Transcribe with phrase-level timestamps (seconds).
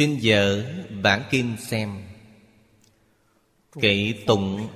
[0.00, 0.64] xin dở
[1.02, 2.02] bản kinh xem.
[3.80, 4.68] Kệ tụng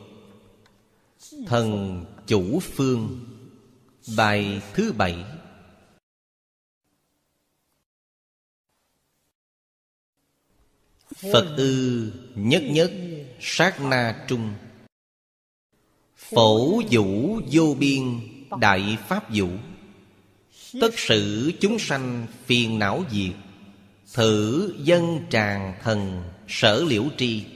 [1.47, 3.24] thần chủ phương,
[4.16, 5.24] bài thứ bảy.
[11.33, 12.92] Phật ư nhất nhất
[13.41, 14.55] sát na trung.
[16.16, 18.20] Phổ vũ vô biên
[18.61, 19.48] đại pháp vũ.
[20.80, 23.43] Tất sự chúng sanh phiền não diệt.
[24.14, 27.47] Thử dân tràng thần sở liễu tri.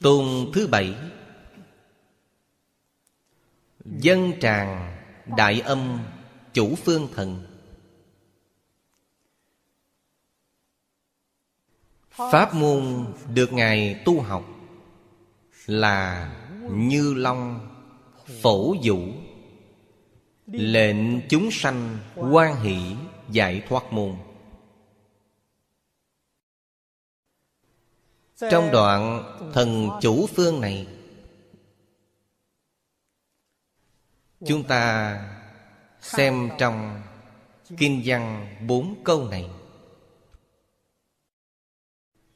[0.00, 0.94] Tôn thứ bảy.
[3.84, 4.96] Dân tràng
[5.36, 5.98] đại âm
[6.52, 7.46] chủ phương thần.
[12.10, 14.44] Pháp môn được Ngài tu học
[15.66, 16.34] Là
[16.70, 17.68] Như Long
[18.42, 19.21] Phổ Vũ.
[20.52, 22.96] Lệnh chúng sanh quan hỷ
[23.30, 24.16] giải thoát môn.
[28.50, 30.86] Trong đoạn thần chủ phương này,
[34.46, 35.18] Chúng ta
[36.00, 37.02] xem trong
[37.78, 39.50] Kinh văn bốn câu này.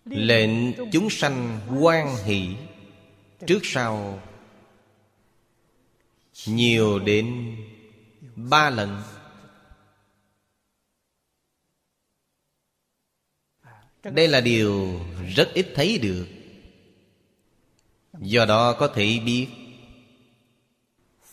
[0.04, 0.50] Lệnh
[0.92, 2.56] chúng sanh quan hỷ
[3.46, 4.20] Trước sau,
[6.46, 7.56] Nhiều đến
[8.36, 9.02] ba lần.
[14.02, 15.00] Đây là điều
[15.36, 16.26] rất ít thấy được.
[18.18, 19.48] Do đó có thể biết,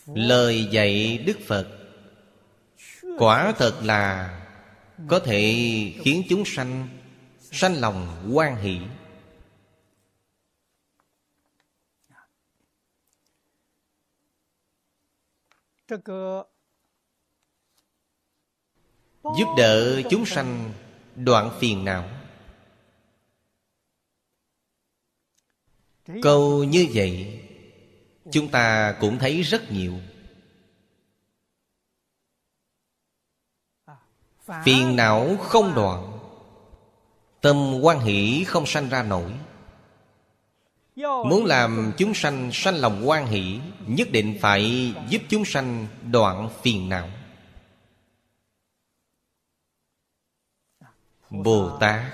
[0.06, 1.68] Lời dạy Đức Phật
[3.18, 4.40] Quả thật là
[5.08, 5.40] Có thể
[6.02, 6.88] khiến chúng sanh
[7.40, 8.80] Sanh lòng quan hỷ.
[19.24, 20.72] Giúp đỡ chúng sanh
[21.16, 22.08] đoạn phiền não.
[26.22, 27.40] Câu như vậy,
[28.32, 29.92] Chúng ta cũng thấy rất nhiều.
[34.64, 36.18] Phiền não không đoạn,
[37.40, 39.32] Tâm quan hỷ không sanh ra nổi.
[40.96, 46.50] Muốn làm chúng sanh sanh lòng quan hỷ, Nhất định phải giúp chúng sanh đoạn
[46.62, 47.08] phiền não.
[51.42, 52.12] Bồ Tát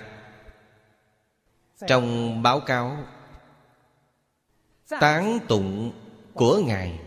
[1.86, 2.96] Trong báo cáo,
[4.88, 5.92] Tán tụng
[6.34, 7.00] của Ngài,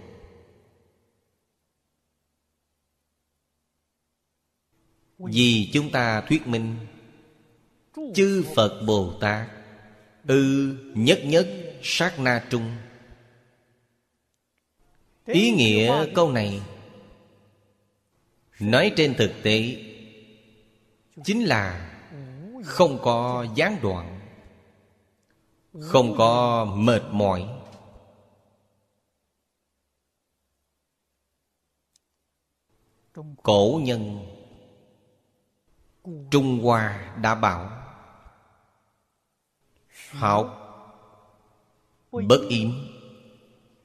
[5.18, 6.76] Vì chúng ta thuyết minh,
[8.16, 9.48] Chư Phật Bồ Tát
[10.28, 11.48] Ư nhất nhất
[11.82, 12.76] sát na trung.
[15.26, 16.62] Ý nghĩa câu này
[18.60, 19.78] Nói trên thực tế
[21.24, 21.93] Chính là
[22.64, 24.20] không có gián đoạn,
[25.82, 27.50] Không có mệt mỏi.
[33.44, 34.26] Cổ nhân
[36.32, 37.70] Trung Hoa đã bảo
[40.12, 40.60] Học
[42.12, 42.72] Bất yếm,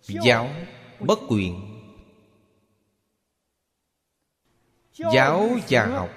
[0.02, 0.48] Giáo
[1.00, 1.78] bất quyền.
[4.92, 6.10] Giáo và học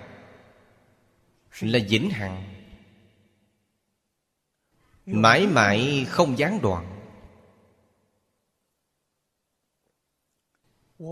[1.61, 2.50] Là vĩnh hằng.
[5.05, 6.97] Mãi mãi không gián đoạn.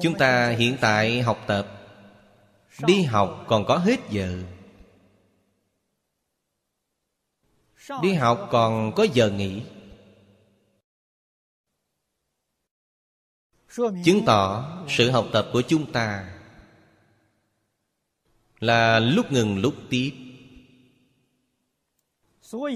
[0.01, 1.75] Chúng ta hiện tại học tập.
[2.85, 4.43] Đi học còn có hết giờ.
[8.01, 9.61] Đi học còn có giờ nghỉ.
[13.77, 16.35] Chứng tỏ sự học tập của chúng ta
[18.59, 20.13] Là lúc ngừng lúc tiếp.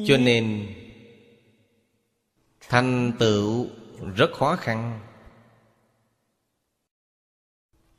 [0.08, 0.68] Cho nên
[2.74, 3.68] Thành tựu
[4.16, 5.00] rất khó khăn.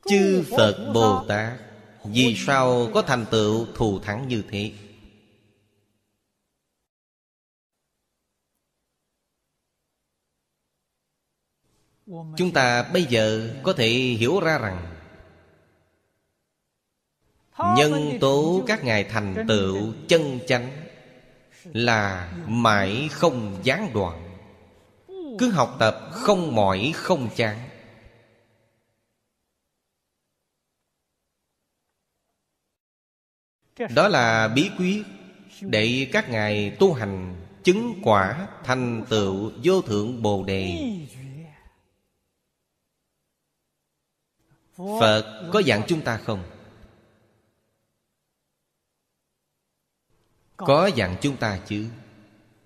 [0.05, 1.59] Chư Phật Bồ Tát
[2.03, 4.73] Vì sao có thành tựu thù thắng như thế?
[12.37, 14.95] Chúng ta bây giờ có thể hiểu ra rằng,
[17.77, 20.71] nhân tố các ngài thành tựu chân chánh
[21.63, 24.24] là mãi không gián đoạn.
[25.39, 27.69] Cứ học tập không mỏi, không chán.
[33.95, 35.03] Đó là bí quyết
[35.61, 40.91] Để các ngài tu hành Chứng quả thành tựu vô thượng Bồ Đề.
[44.77, 46.43] Phật có dặn chúng ta không?
[50.57, 51.89] Có dặn chúng ta chứ?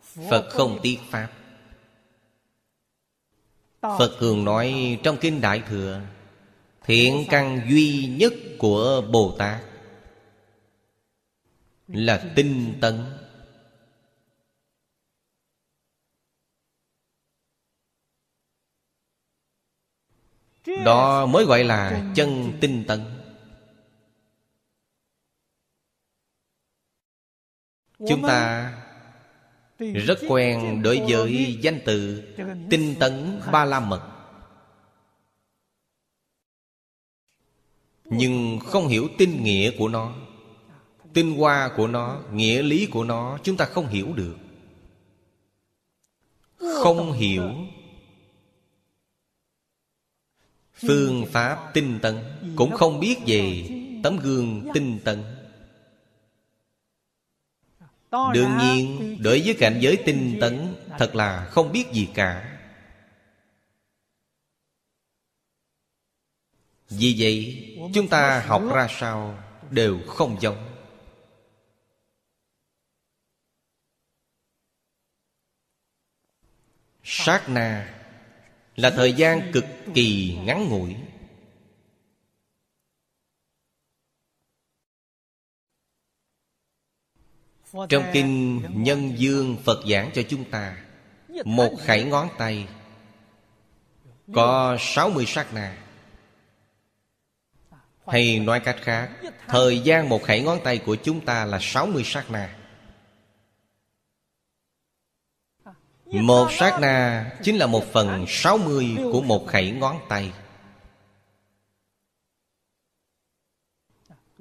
[0.01, 1.38] Phật không tiếc Pháp.
[3.81, 6.01] Phật thường nói trong Kinh Đại Thừa
[6.83, 9.61] Thiện căn duy nhất của Bồ Tát
[11.87, 13.05] Là tinh tấn.
[20.85, 22.99] Đó mới gọi là chân tinh tấn.
[28.07, 28.73] Chúng ta
[29.79, 32.23] rất quen đối với danh từ
[32.69, 34.01] tinh tấn ba la mật.
[38.05, 40.15] Nhưng không hiểu tinh nghĩa của nó,
[41.13, 44.35] tinh hoa của nó, nghĩa lý của nó, chúng ta không hiểu được.
[46.57, 47.49] Không hiểu.
[50.73, 52.17] Phương pháp tinh tấn
[52.55, 53.69] cũng không biết về
[54.03, 55.23] tấm gương tinh tấn.
[58.11, 62.59] Đương nhiên đối với cảnh giới tinh tấn Thật là không biết gì cả.
[66.89, 69.39] Vì vậy chúng ta học ra sao
[69.71, 70.65] Đều không giống.
[77.03, 77.95] Sát na
[78.75, 80.95] Là thời gian cực kỳ ngắn ngủi
[87.73, 90.77] Trong kinh Nhân Dương Phật giảng cho chúng ta,
[91.45, 92.67] Một khẩy ngón tay
[94.33, 95.77] Có 60 sát na.
[98.07, 99.09] Hay nói cách khác,
[99.47, 102.55] Thời gian một khẩy ngón tay của chúng ta là 60 sát na.
[106.05, 110.33] Một sát na chính là một phần 60 của một khẩy ngón tay.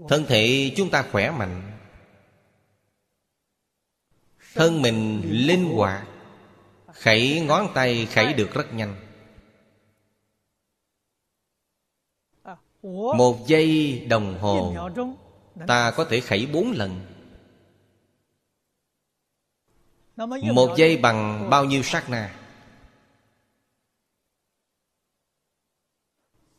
[0.09, 1.78] Thân thể chúng ta khỏe mạnh
[4.55, 6.09] Thân mình linh hoạt,
[6.93, 8.97] Khẩy ngón tay khẩy được rất nhanh.
[13.17, 14.89] Một giây đồng hồ,
[15.67, 17.01] Ta có thể khẩy bốn lần.
[20.55, 22.35] Một giây bằng bao nhiêu sát na?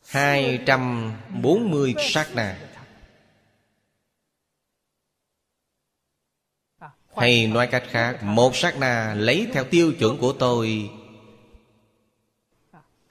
[0.06, 2.69] Hai trăm bốn mươi sát na.
[7.20, 10.90] Hay nói cách khác, Một sát na lấy theo tiêu chuẩn của tôi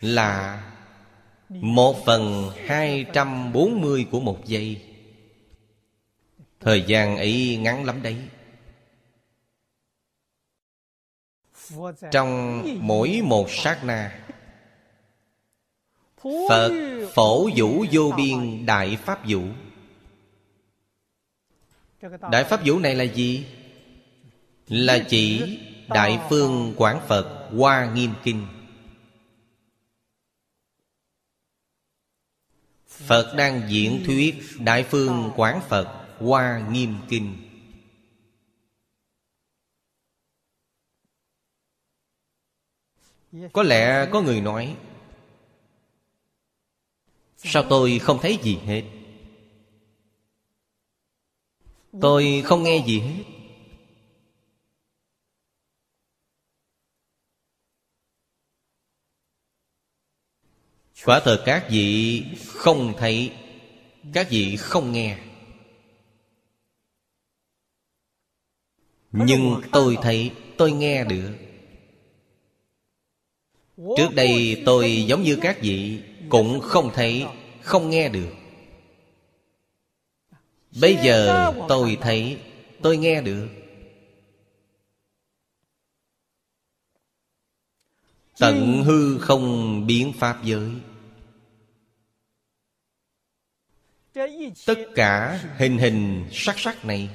[0.01, 0.63] Là
[1.49, 4.81] Một phần hai trăm bốn mươi của một giây.
[6.59, 8.17] Thời gian ấy ngắn lắm đấy.
[12.11, 14.25] Trong mỗi một sát na,
[16.49, 16.71] Phật
[17.13, 19.41] phổ vũ vô biên đại pháp vũ.
[22.31, 23.45] Đại pháp vũ này là gì?
[24.69, 25.57] Là chỉ
[25.87, 28.47] Đại Phương Quảng Phật Hoa Nghiêm Kinh.
[32.87, 37.37] Phật đang diễn thuyết Đại Phương Quảng Phật Hoa Nghiêm Kinh.
[43.53, 44.77] Có lẽ có người nói,
[47.43, 48.83] Sao tôi không thấy gì hết?
[52.01, 53.38] Tôi không nghe gì hết.
[61.05, 63.31] Quả thật các vị không thấy
[64.13, 65.17] Các vị không nghe.
[69.11, 71.33] Nhưng tôi thấy tôi nghe được.
[73.97, 77.25] Trước đây tôi giống như các vị Cũng không thấy
[77.61, 78.33] Không nghe được.
[80.81, 82.37] Bây giờ tôi thấy
[82.81, 83.47] Tôi nghe được.
[88.39, 90.69] Tận hư không biến pháp giới
[94.65, 97.09] Tất cả hình hình sắc sắc này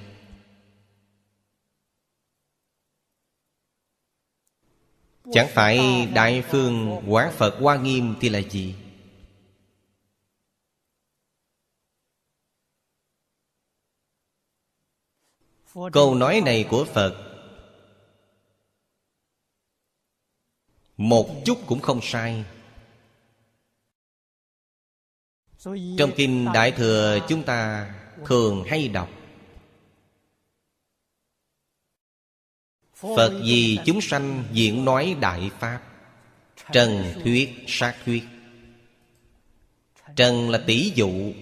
[5.32, 8.74] Chẳng phải Đại Phương Quán Phật Hoa Nghiêm thì là gì?
[15.92, 17.24] Câu nói này của Phật
[20.96, 22.44] Một chút cũng không sai
[25.98, 27.90] trong kinh đại thừa chúng ta
[28.26, 29.08] thường hay đọc
[33.16, 35.80] phật vì chúng sanh diễn nói đại pháp
[36.72, 38.24] trần thuyết sát thuyết.
[40.16, 41.32] Trần là tỷ dụ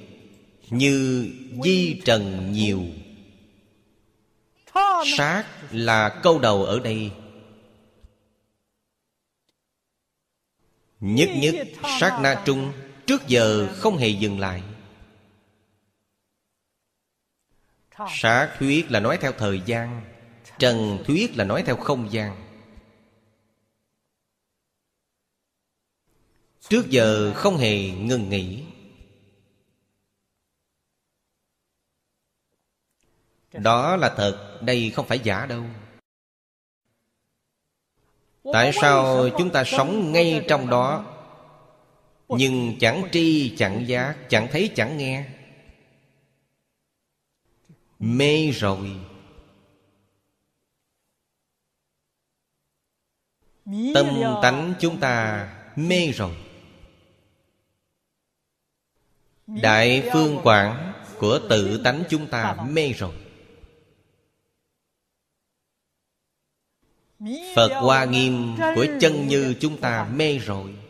[0.70, 1.28] như
[1.64, 2.84] di trần nhiều.
[5.16, 7.10] Sát là câu đầu ở đây.
[11.00, 11.54] Nhất nhất
[12.00, 12.72] sát na trung
[13.06, 14.62] Trước giờ không hề dừng lại.
[18.08, 20.02] Sát thuyết là nói theo thời gian,
[20.58, 22.36] Trần thuyết là nói theo không gian.
[26.68, 28.64] Trước giờ không hề ngừng nghỉ.
[33.52, 35.64] Đó là thật, Đây không phải giả đâu.
[38.52, 41.11] Tại sao chúng ta sống ngay trong đó?
[42.38, 45.24] Nhưng chẳng tri chẳng giác Chẳng thấy chẳng nghe.
[47.98, 48.90] Mê rồi.
[53.94, 54.06] Tâm
[54.42, 56.36] tánh chúng ta mê rồi.
[59.46, 63.14] Đại phương quảng của tự tánh chúng ta mê rồi.
[67.56, 70.81] Phật Hoa Nghiêm của chân như chúng ta mê rồi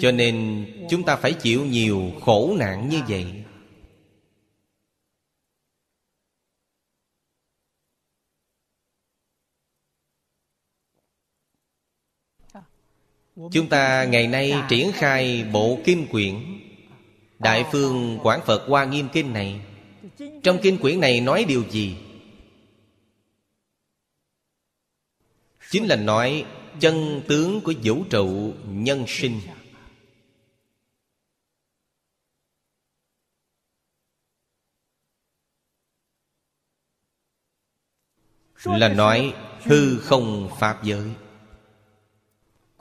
[0.00, 3.44] Cho nên chúng ta phải chịu nhiều khổ nạn như vậy.
[13.52, 16.34] Chúng ta ngày nay triển khai bộ kinh quyển.
[17.38, 19.60] Đại phương Quảng Phật Hoa Nghiêm Kinh này.
[20.42, 21.96] Trong kinh quyển này nói điều gì?
[25.70, 26.44] Chính là nói
[26.80, 29.40] chân tướng của vũ trụ nhân sinh.
[38.64, 41.10] Là nói hư không pháp giới.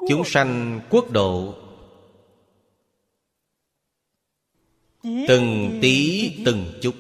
[0.10, 1.56] Chúng sanh quốc độ.
[5.04, 6.96] Từng tí từng chút.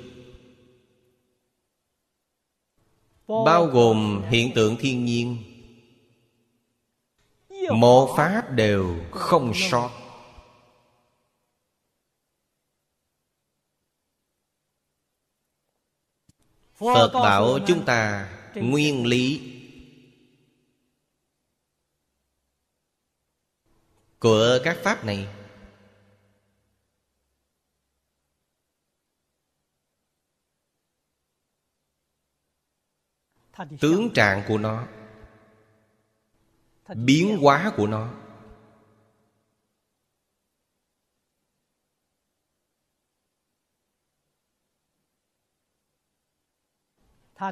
[3.27, 5.38] Bao gồm hiện tượng thiên nhiên.
[7.72, 9.89] Một pháp đều không sót
[16.79, 19.54] Phật bảo chúng ta nguyên lý.
[24.20, 25.27] Của các pháp này
[33.80, 34.88] tướng trạng của nó
[36.96, 38.26] biến hóa của nó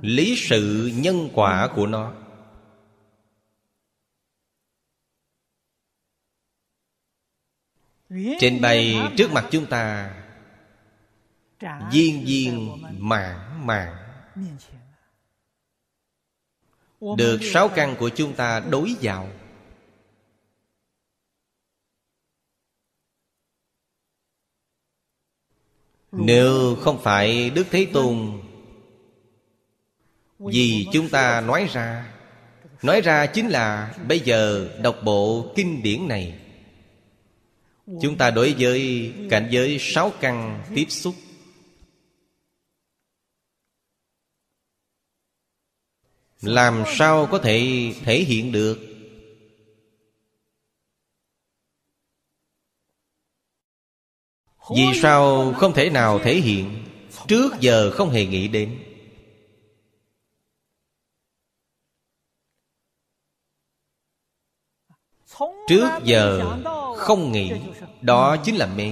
[0.01, 2.13] lý sự nhân quả của nó.
[8.39, 10.15] Trên bày trước mặt chúng ta,
[11.91, 13.95] Viên viên mãn mãn.
[17.17, 19.29] Được sáu căn của chúng ta đối vào.
[26.11, 28.44] Nếu không phải Đức Thế Tôn
[30.39, 32.13] vì chúng ta nói ra
[32.81, 36.39] Nói ra chính là Bây giờ đọc bộ kinh điển này.
[38.01, 41.15] Chúng ta đối với cảnh giới sáu căn tiếp xúc.
[46.41, 48.79] Làm sao có thể thể hiện được?
[54.75, 56.83] Vì sao không thể nào thể hiện?
[57.27, 58.84] Trước giờ không hề nghĩ đến
[65.67, 66.57] Trước giờ
[66.97, 67.51] không nghĩ,
[68.01, 68.91] Đó chính là mê.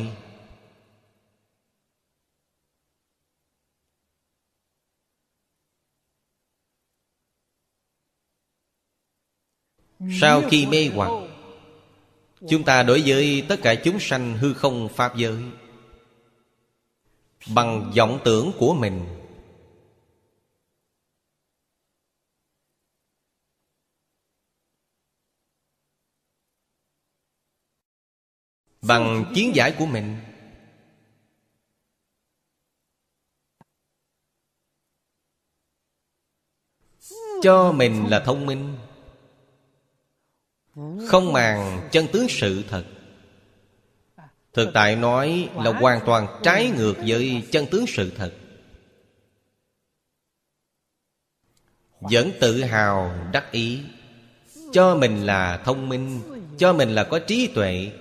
[10.21, 11.11] Sau khi mê hoặc,
[12.49, 15.43] Chúng ta đối với tất cả chúng sanh hư không Pháp giới,
[17.55, 19.22] Bằng vọng tưởng của mình
[28.87, 30.17] Bằng kiến giải của mình.
[37.43, 38.77] Cho mình là thông minh,
[41.07, 42.85] Không màng chân tướng sự thật.
[44.53, 48.33] Thực tại nói là hoàn toàn trái ngược với chân tướng sự thật.
[51.99, 53.81] Vẫn tự hào đắc ý.
[54.71, 56.21] Cho mình là thông minh,
[56.57, 57.91] Cho mình là có trí tuệ.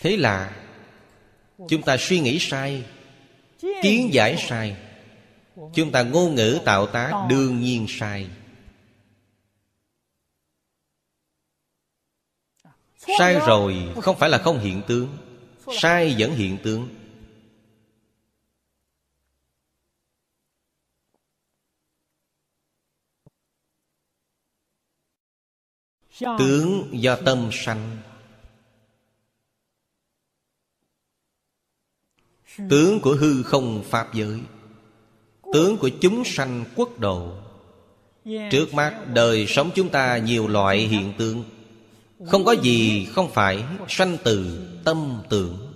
[0.00, 0.66] Thế là
[1.68, 2.84] Chúng ta suy nghĩ sai,
[3.82, 4.76] Kiến giải sai.
[5.74, 8.30] Chúng ta ngôn ngữ tạo tác đương nhiên sai.
[13.18, 15.16] Sai rồi không phải là không hiện tướng,
[15.80, 16.88] Sai vẫn hiện tướng.
[26.38, 27.96] Tướng do tâm sanh.
[32.70, 34.40] Tướng của hư không Pháp giới.
[35.52, 37.32] Tướng của chúng sanh quốc độ.
[38.50, 41.44] Trước mắt đời sống chúng ta nhiều loại hiện tượng.
[42.26, 45.74] Không có gì không phải sanh từ tâm tưởng.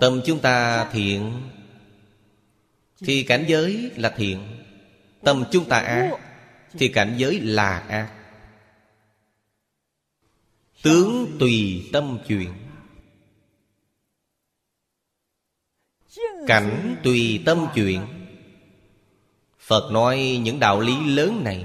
[0.00, 1.32] Tâm chúng ta thiện
[3.00, 4.38] Thì cảnh giới là thiện.
[5.24, 6.10] Tâm chúng ta ác
[6.72, 8.10] Thì cảnh giới là ác.
[10.82, 12.50] Tướng tùy tâm chuyển
[16.46, 18.06] Cảnh tùy tâm chuyện.
[19.58, 21.64] Phật nói những đạo lý lớn này,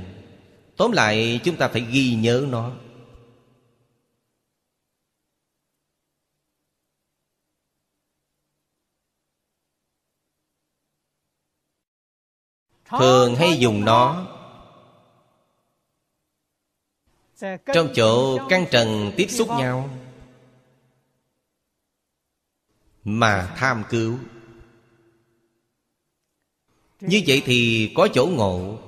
[0.80, 2.72] Tóm lại chúng ta phải ghi nhớ nó.
[12.90, 14.28] Thường hay dùng nó
[17.74, 19.90] Trong chỗ căn trần tiếp xúc nhau
[23.04, 24.18] Mà tham cứu
[27.00, 28.80] như vậy thì có chỗ ngộ.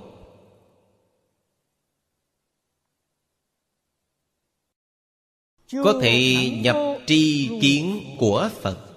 [5.84, 6.76] Có thể nhập
[7.08, 8.88] tri kiến của Phật.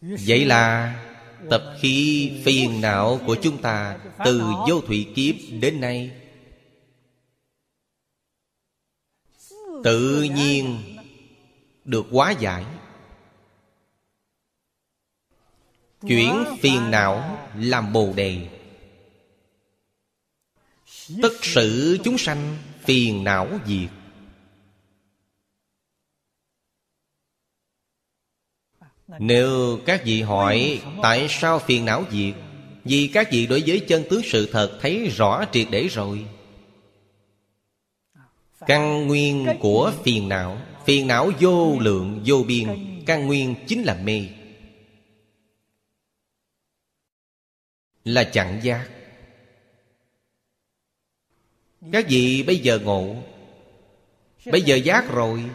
[0.00, 0.96] Vậy là
[1.50, 6.10] tập khí phiền não của chúng ta Từ vô thủy kiếp đến nay.
[9.84, 10.95] Tự nhiên
[11.86, 12.64] được hóa giải.
[16.00, 18.48] Chuyển phiền não làm bồ đề.
[21.22, 23.90] Tất sự chúng sanh phiền não diệt.
[29.18, 32.34] Nếu các vị hỏi tại sao phiền não diệt,
[32.84, 36.26] vì các vị đối với chân tướng sự thật thấy rõ triệt để rồi.
[38.66, 43.94] Căn nguyên của phiền não Phiền não vô lượng, vô biên, Căn nguyên chính là
[43.94, 44.28] mê.
[48.04, 48.88] Là chẳng giác.
[51.92, 53.16] Các vị bây giờ ngộ.
[54.52, 55.50] Bây giờ giác rồi.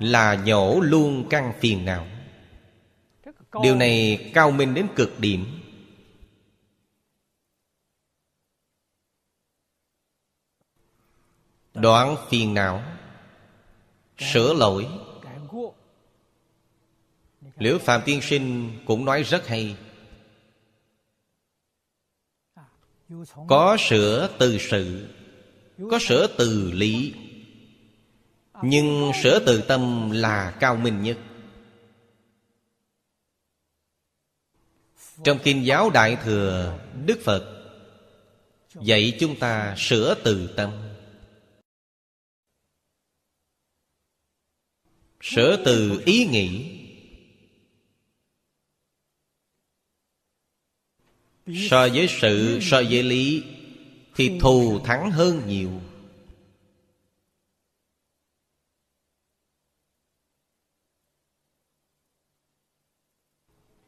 [0.00, 2.06] Là nhổ luôn căn phiền não.
[3.62, 5.46] Điều này cao minh đến cực điểm.
[11.74, 12.95] Đoạn phiền não.
[14.18, 14.86] Sửa lỗi.
[17.56, 19.76] Liễu Phạm Tiên Sinh cũng nói rất hay.
[23.48, 25.08] Có sửa từ sự
[25.90, 27.14] Có sửa từ lý.
[28.62, 31.18] Nhưng sửa từ tâm là cao minh nhất.
[35.24, 37.56] Trong Kinh giáo Đại Thừa Đức Phật
[38.80, 40.85] Dạy chúng ta sửa từ tâm
[45.26, 46.72] sở từ ý nghĩ.
[51.70, 53.44] So với sự, so với lý
[54.14, 55.70] Thì thù thắng hơn nhiều.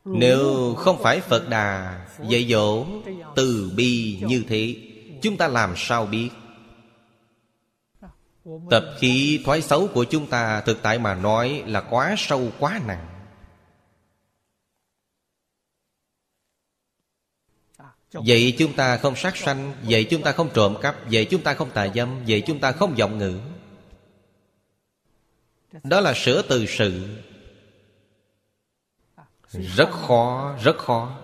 [0.04, 2.86] Nếu không phải Phật Đà dạy dỗ
[3.36, 4.76] từ bi như thế
[5.22, 6.30] Chúng ta làm sao biết?
[8.70, 12.80] Tập khí thoái xấu của chúng ta Thực tại mà nói là quá sâu quá
[12.86, 13.06] nặng.
[18.12, 21.54] Vậy chúng ta không sát sanh Vậy chúng ta không trộm cắp Vậy chúng ta
[21.54, 23.40] không tà dâm Vậy chúng ta không vọng ngữ.
[25.82, 27.16] Đó là sửa từ sự.
[29.52, 31.18] Rất khó, rất khó.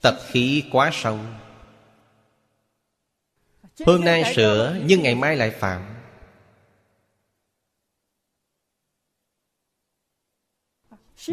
[0.00, 1.18] Tập khí quá sâu.
[3.86, 5.94] Hôm nay sửa, nhưng ngày mai lại phạm.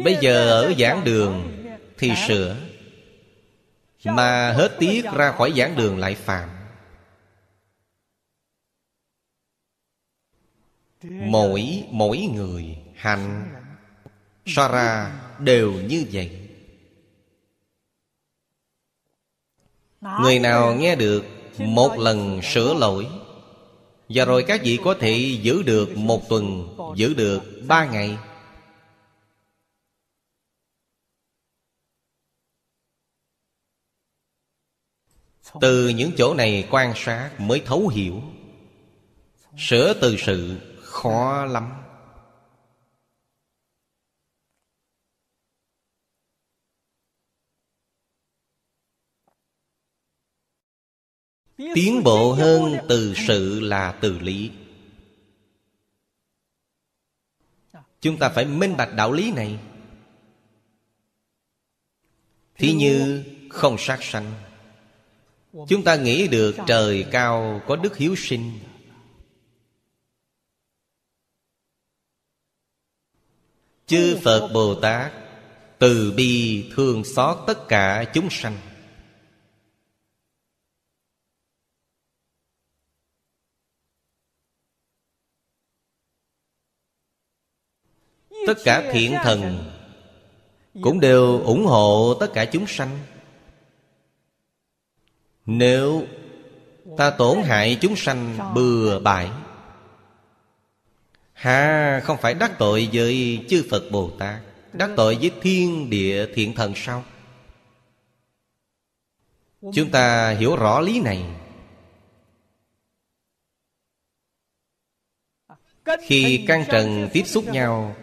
[0.04, 1.62] Bây giờ ở giảng đường
[1.98, 2.56] Thì sửa,
[4.04, 6.48] Mà hết tiếc ra khỏi giảng đường lại phạm.
[11.02, 13.52] Mỗi mỗi người hành
[14.46, 16.48] So ra đều như vậy.
[20.00, 23.06] Người nào nghe được một lần sửa lỗi.
[24.08, 28.18] Và rồi các vị có thể giữ được một tuần, Giữ được ba ngày.
[35.60, 38.22] Từ những chỗ này quan sát mới thấu hiểu.
[39.58, 41.85] Sửa từ sự khó lắm.
[51.56, 54.50] Tiến bộ hơn từ sự là từ lý.
[58.00, 59.58] Chúng ta phải minh bạch đạo lý này.
[62.54, 64.32] Thí như không sát sanh.
[65.68, 68.58] Chúng ta nghĩ được trời cao có đức hiếu sinh.
[73.86, 75.12] Chư phật bồ tát
[75.78, 78.75] từ bi thương xót tất cả chúng sanh.
[88.46, 89.70] Tất cả thiện thần
[90.82, 92.98] cũng đều ủng hộ tất cả chúng sanh.
[95.46, 96.02] Nếu
[96.96, 99.30] ta tổn hại chúng sanh bừa bãi
[101.32, 104.40] Hà không phải đắc tội với chư Phật Bồ Tát
[104.72, 107.04] Đắc tội với thiên địa thiện thần sao?
[109.74, 111.24] Chúng ta hiểu rõ lý này.
[116.00, 117.96] Khi căn trần tiếp xúc nhau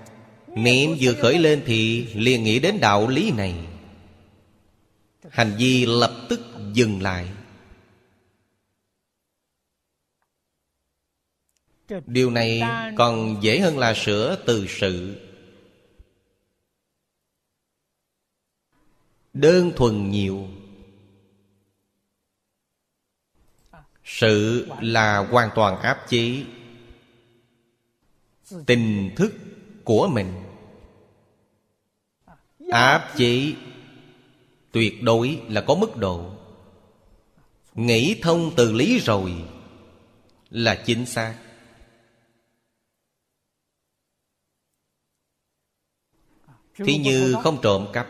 [0.55, 3.67] Niệm vừa khởi lên thì liền nghĩ đến đạo lý này.
[5.29, 6.39] Hành vi lập tức
[6.73, 7.29] dừng lại.
[12.05, 12.61] Điều này
[12.97, 15.15] còn dễ hơn là sửa từ sự.
[19.33, 20.47] Đơn thuần nhiều.
[24.03, 26.43] Sự là hoàn toàn áp chế.
[28.65, 29.33] Tình thức
[29.83, 30.33] của mình.
[32.71, 33.53] Áp chế
[34.71, 36.31] Tuyệt đối là có mức độ.
[37.75, 39.33] Nghĩ thông từ lý rồi
[40.49, 41.35] Là chính xác.
[46.75, 48.07] Thí như không trộm cắp.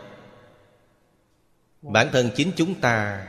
[1.82, 3.26] Bản thân chính chúng ta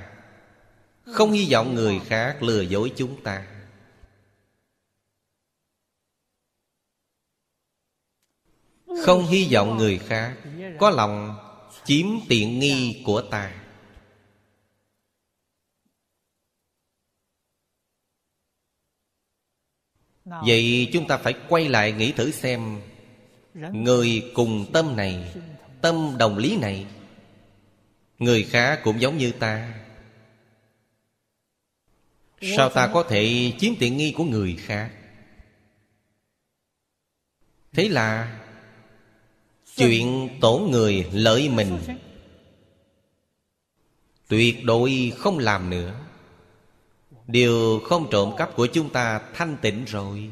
[1.06, 3.55] Không hy vọng người khác lừa dối chúng ta
[9.04, 10.38] Không hy vọng người khác
[10.80, 11.38] Có lòng
[11.86, 13.62] chiếm tiện nghi của ta.
[20.26, 22.82] Vậy chúng ta phải quay lại nghĩ thử xem,
[23.54, 25.34] Người cùng tâm này,
[25.82, 26.86] Tâm đồng lý này,
[28.20, 29.74] Người khác cũng giống như ta.
[32.42, 34.92] Sao ta có thể chiếm tiện nghi của người khác?
[37.74, 38.40] Thế là
[39.78, 41.80] Chuyện tổn người lợi mình.
[44.28, 46.00] Tuyệt đối không làm nữa.
[47.28, 50.32] Điều không trộm cắp của chúng ta thanh tịnh rồi.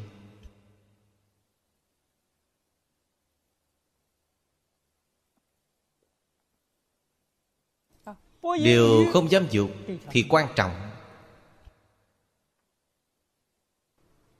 [8.62, 9.70] Điều không dám dục
[10.10, 10.90] thì quan trọng.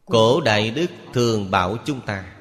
[0.04, 2.33] Cổ Đại Đức thường bảo chúng ta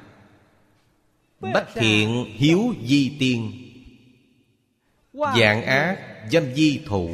[1.52, 3.52] Bách thiện hiếu di tiên.
[5.12, 7.10] Dạng ác dâm di thủ.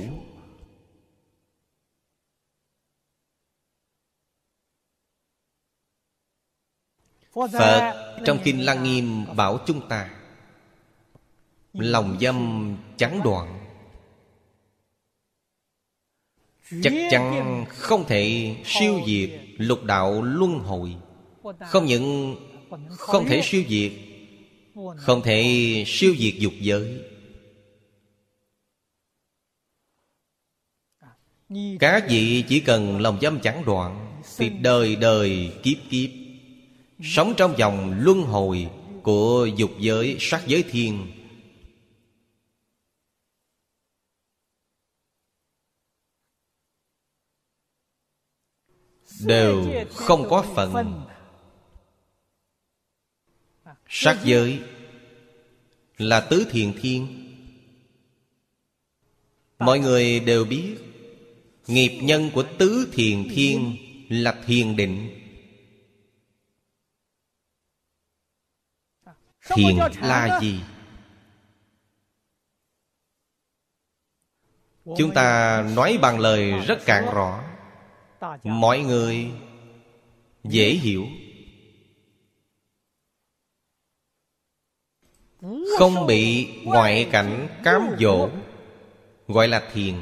[7.33, 10.11] Phật trong Kinh Lăng Nghiêm bảo chúng ta,
[11.73, 13.61] Lòng dâm chẳng đoạn.
[16.83, 20.97] Chắc chắn không thể siêu diệt lục đạo luân hồi.
[21.61, 22.37] Không những
[22.91, 23.93] không thể siêu diệt
[24.97, 25.45] không thể
[25.87, 27.03] siêu diệt dục giới.
[31.81, 36.11] Các vị chỉ cần lòng dâm chẳng đoạn, Thì đời đời kiếp kiếp.
[37.03, 38.71] Sống trong vòng luân hồi
[39.03, 41.07] Của dục giới sắc giới thiên.
[49.25, 49.65] Đều
[49.95, 51.01] không có phần
[53.93, 54.61] sắc giới
[55.99, 57.27] là tứ thiền thiên.
[59.59, 60.77] Mọi người đều biết,
[61.67, 63.77] Nghiệp nhân của tứ thiền thiên
[64.09, 65.11] Là thiền định.
[69.45, 70.61] Thiền là gì?
[74.85, 77.45] Chúng ta nói bằng lời rất cạn rõ.
[78.45, 79.31] Mọi người
[80.45, 81.07] dễ hiểu.
[85.79, 88.31] Không bị ngoại cảnh cám dỗ,
[89.29, 89.95] Gọi là thiền.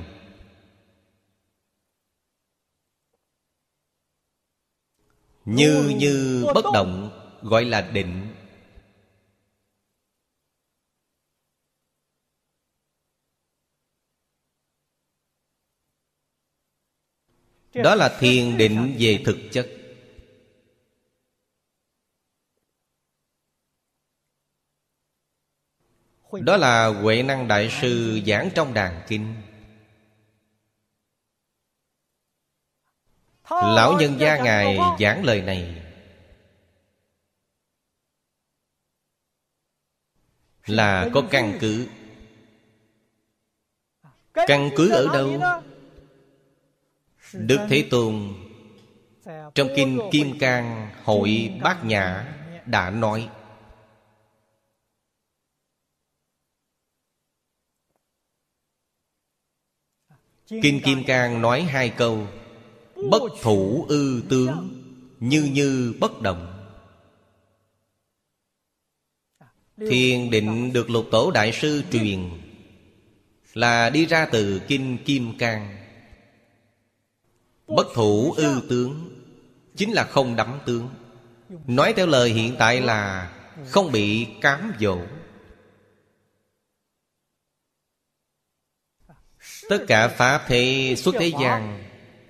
[5.44, 7.10] Như như bất động,
[7.42, 8.34] Gọi là định.
[17.74, 19.77] Đó là thiền định về thực chất.
[26.32, 29.34] Đó là Huệ Năng Đại Sư giảng trong đàn kinh.
[33.50, 35.82] Lão nhân gia Ngài giảng lời này.
[40.66, 41.86] Là có căn cứ.
[44.34, 45.40] Căn cứ ở đâu?
[47.32, 48.34] Đức Thế Tôn.
[49.54, 52.34] Trong Kinh Kim Cang Hội Bát Nhã
[52.66, 53.28] Đã nói
[60.48, 62.26] Kinh Kim Cang nói hai câu,
[63.10, 64.84] Bất thủ ư tướng,
[65.20, 66.54] Như như bất động.
[69.76, 72.30] Thiền định được lục tổ đại sư truyền,
[73.54, 75.76] Là đi ra từ Kinh Kim Cang.
[77.66, 79.10] Bất thủ ư tướng,
[79.76, 80.88] Chính là không đắm tướng.
[81.66, 83.32] Nói theo lời hiện tại là
[83.66, 84.98] Không bị cám dỗ.
[89.68, 91.84] Tất cả Pháp thế xuất thế gian,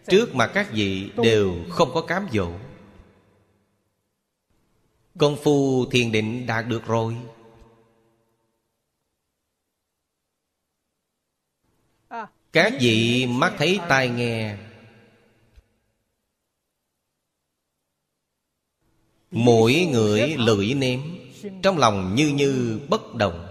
[0.09, 2.53] Trước mặt các vị đều không có cám dỗ.
[5.18, 7.16] Công phu thiền định đạt được rồi.
[12.53, 14.57] Các vị mắt thấy tai nghe.
[19.31, 21.01] Mỗi người lưỡi nếm,
[21.62, 23.47] Trong lòng như như bất động.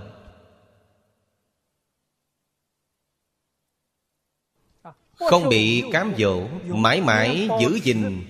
[5.17, 8.25] Không bị cám dỗ, Mãi mãi giữ gìn.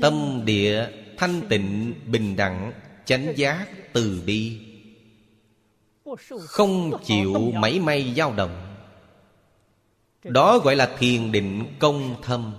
[0.00, 2.72] Tâm địa thanh tịnh, bình đẳng,
[3.04, 4.60] Chánh giác từ bi.
[6.46, 8.76] Không chịu mảy may dao động.
[10.24, 12.54] Đó gọi là thiền định công thâm.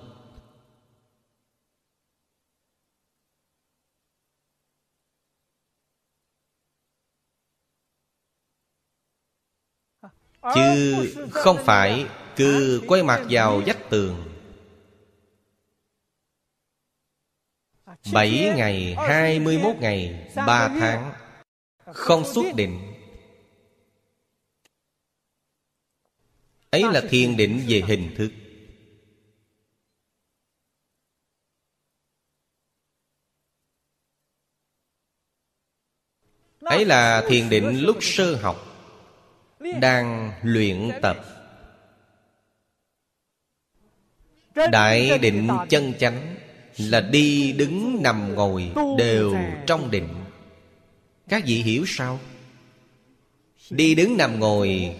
[10.53, 10.95] Chứ
[11.31, 12.05] không phải
[12.35, 14.31] cứ quay mặt vào vách tường.
[18.13, 21.13] Bảy ngày, hai mươi mốt ngày, ba tháng.
[21.85, 22.93] Không xuất định.
[26.69, 28.31] Ấy là thiền định về hình thức.
[36.59, 38.57] Ấy là thiền định lúc sơ học
[39.59, 41.34] Đang luyện tập.
[44.55, 46.35] Đại định chân chánh
[46.77, 49.35] Là đi đứng nằm ngồi Đều
[49.67, 50.07] trong định.
[51.29, 52.19] Các vị hiểu sao?
[53.69, 54.95] Đi đứng nằm ngồi.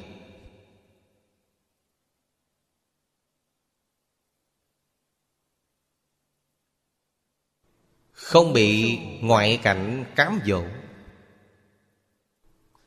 [8.12, 10.64] Không bị ngoại cảnh cám dỗ.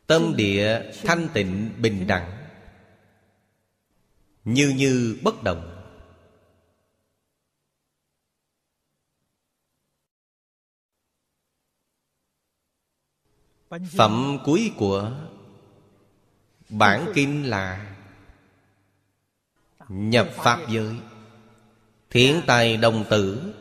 [0.06, 2.32] Tâm địa thanh tịnh bình đẳng.
[4.44, 5.77] Như như bất động
[13.70, 15.12] Phẩm cuối của
[16.68, 17.96] Bản kinh là
[19.88, 20.94] Nhập Pháp giới.
[22.10, 23.54] Thiện tài đồng tử,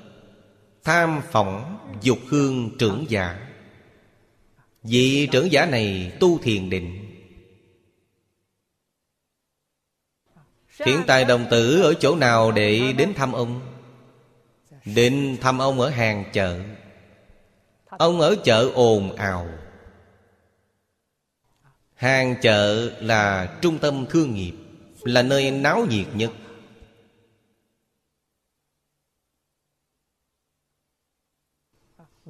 [0.83, 3.47] Tham phỏng dục hương trưởng giả.
[4.83, 7.03] Vị trưởng giả này tu thiền định.
[10.77, 13.61] Thiện tài đồng tử ở chỗ nào để đến thăm ông?
[14.85, 16.61] Định thăm ông ở hàng chợ.
[17.85, 19.47] Ông ở chợ ồn ào.
[21.97, 24.53] Hàng chợ là trung tâm thương nghiệp,
[25.01, 26.31] Là nơi náo nhiệt nhất.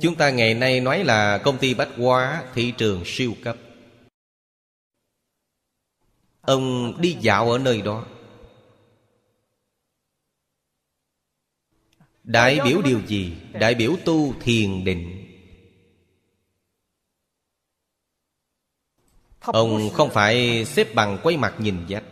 [0.02, 3.58] Chúng ta ngày nay nói là công ty bách hóa, thị trường siêu cấp.
[6.42, 8.06] Ông đi dạo ở nơi đó.
[12.24, 13.34] Đại biểu điều gì?
[13.54, 15.17] Đại biểu tu thiền định.
[19.54, 22.04] Ông không phải xếp bằng quay mặt nhìn dách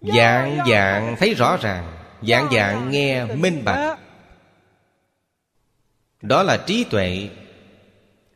[0.00, 3.98] Dạng dạng thấy rõ ràng Dạng dạng nghe minh bạch.
[6.22, 7.28] Đó là trí tuệ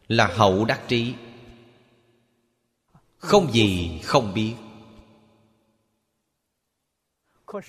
[0.08, 1.14] Là hậu đắc trí.
[3.18, 4.54] Không gì không biết.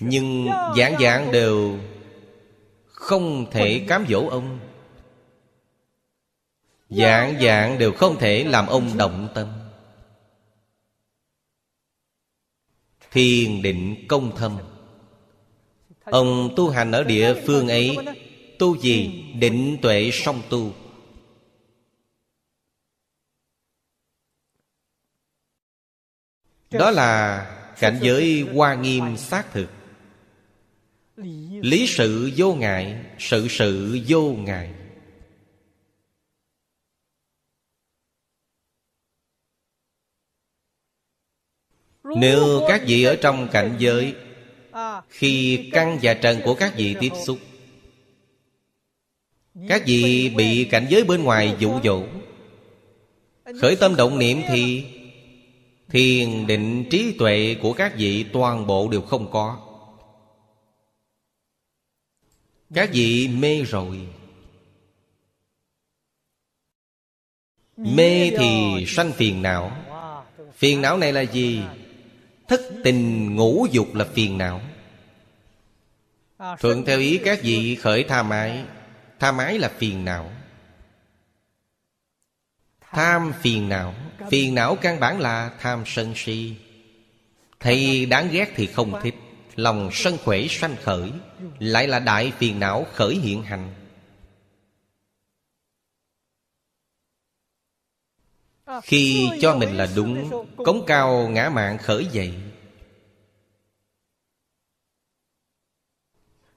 [0.00, 1.78] Nhưng dạng dạng đều
[2.86, 4.65] Không thể cám dỗ ông
[6.90, 9.48] Dạng dạng đều không thể làm ông động tâm.
[13.10, 14.58] Thiền định công thâm.
[16.04, 17.96] Ông tu hành ở địa phương ấy,
[18.58, 19.24] Tu gì?
[19.38, 20.72] Định tuệ song tu.
[26.70, 27.46] Đó là
[27.80, 29.68] cảnh giới hoa nghiêm xác thực.
[31.60, 34.75] Lý sự vô ngại, Sự sự vô ngại.
[42.16, 44.14] Nếu các vị ở trong cảnh giới
[45.08, 47.38] Khi căn và trần của các vị tiếp xúc
[49.68, 52.02] Các vị bị cảnh giới bên ngoài dụ dỗ
[53.60, 54.84] Khởi tâm động niệm thì
[55.88, 59.58] Thiền định trí tuệ của các vị toàn bộ đều không có.
[62.74, 64.08] Các vị mê rồi.
[67.76, 69.72] Mê thì sanh phiền não.
[70.54, 71.62] Phiền não này là gì?
[72.48, 74.60] Thất tình ngũ dục là phiền não.
[76.60, 78.64] Thuận theo ý các vị khởi tham ái
[79.18, 80.30] Tham ái là phiền não.
[82.90, 83.94] Tham phiền não.
[84.30, 86.54] Phiền não căn bản là tham sân si.
[87.60, 89.14] Thầy đáng ghét thì không thích.
[89.54, 91.10] Lòng sân khỏe sanh khởi.
[91.58, 93.74] Lại là đại phiền não khởi hiện hành.
[98.82, 102.34] Khi cho mình là đúng, Cống cao ngã mạng khởi dậy.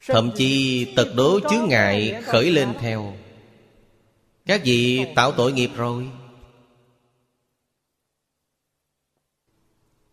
[0.07, 3.13] Thậm chí tật đố chướng ngại khởi lên theo.
[4.45, 6.09] Các vị tạo tội nghiệp rồi.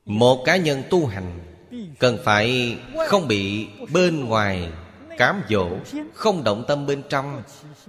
[0.05, 1.41] Một cá nhân tu hành
[1.99, 2.77] Cần phải
[3.09, 4.73] không bị bên ngoài
[5.19, 5.69] cám dỗ,
[6.15, 7.43] Không động tâm bên trong,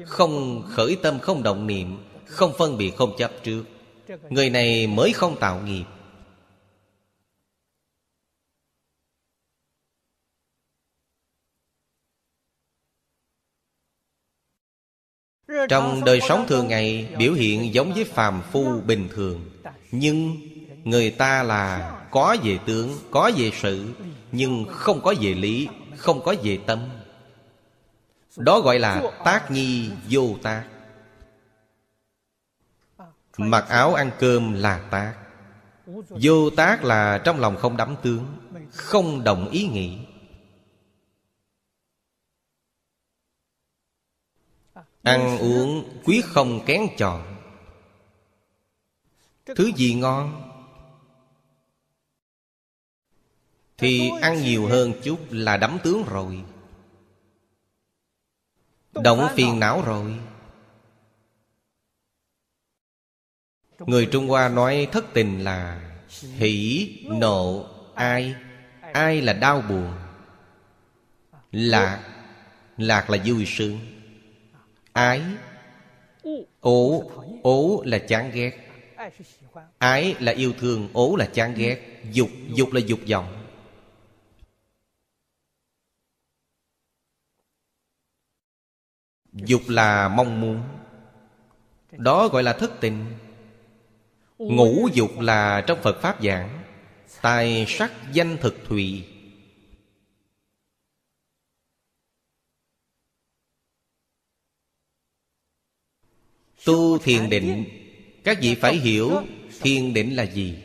[0.06, 3.63] Không khởi tâm không động niệm, Không phân biệt không chấp trước.
[4.30, 5.84] Người này mới không tạo nghiệp.
[15.70, 19.50] Trong đời sống thường ngày, Biểu hiện giống với phàm phu bình thường.
[19.91, 20.38] Nhưng
[20.84, 23.93] người ta là có về tướng, Có về sự,
[24.32, 25.67] Nhưng không có về lý,
[25.98, 26.80] Không có về tâm.
[28.38, 30.63] Đó gọi là tác nhi vô tác.
[33.38, 35.15] Mặc áo ăn cơm là tác.
[36.10, 38.26] Vô tác là trong lòng không đắm tướng,
[38.71, 40.00] Không động ý nghĩ.
[45.04, 47.36] Ăn uống quyết không kén chọn.
[49.45, 50.43] Thứ gì ngon?
[53.78, 56.43] Thì ăn nhiều hơn chút là đắm tướng rồi.
[58.93, 60.19] Động phiền não rồi.
[63.79, 65.81] Người Trung Hoa nói thất tình là
[66.21, 68.35] Hỷ, nộ, ai.
[68.93, 69.93] Ai là đau buồn?
[71.51, 72.03] Lạc.
[72.78, 73.80] Lạc là vui sướng.
[74.93, 75.21] Ái.
[76.59, 77.11] Ố.
[77.43, 78.51] Ố là chán ghét.
[79.78, 80.89] Ái là yêu thương.
[80.93, 82.01] Ố là chán ghét.
[82.11, 82.30] Dục.
[82.47, 83.43] Dục là dục vọng.
[89.34, 90.63] Dục là mong muốn.
[91.91, 93.05] Đó gọi là thất tình.
[94.38, 96.63] Ngũ dục là trong Phật Pháp giảng,
[97.21, 99.03] Tài sắc danh thực thùy.
[106.65, 107.65] Tu thiền định,
[108.23, 109.11] Các vị phải hiểu
[109.61, 110.55] thiền định là gì.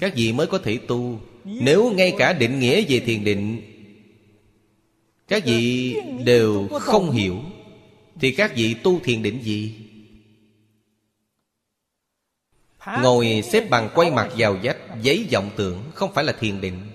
[0.00, 1.20] Các vị mới có thể tu.
[1.44, 3.62] Nếu ngay cả định nghĩa về thiền định,
[5.28, 5.94] Các vị
[6.24, 7.42] đều không hiểu,
[8.20, 9.85] Thì các vị tu thiền định gì?
[12.86, 16.90] Ngồi xếp bằng quay mặt vào vách, Giấy vọng tưởng, Không phải là thiền định.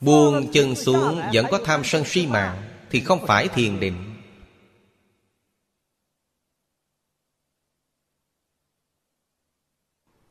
[0.00, 4.14] Buông chân xuống, Vẫn có tham sân si mạng Thì không phải thiền định.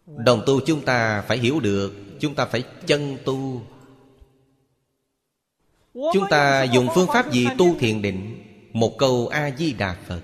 [0.06, 3.62] Đồng tu chúng ta phải hiểu được, Chúng ta phải chân tu.
[5.94, 8.44] Chúng ta dùng phương pháp gì tu thiền định?
[8.74, 10.22] Một câu A-di-đà Phật.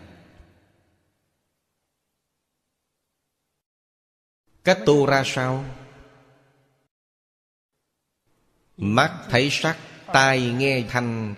[4.69, 5.65] Cách tu ra sao?
[8.77, 9.77] Mắt thấy sắc
[10.13, 11.35] Tai nghe thanh.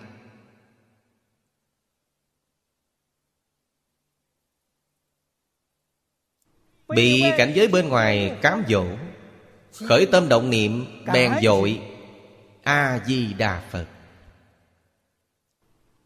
[6.88, 8.86] Bị cảnh giới bên ngoài cám dỗ
[9.72, 11.80] Khởi tâm động niệm Bèn dội.
[12.62, 13.86] A-di-đà Phật.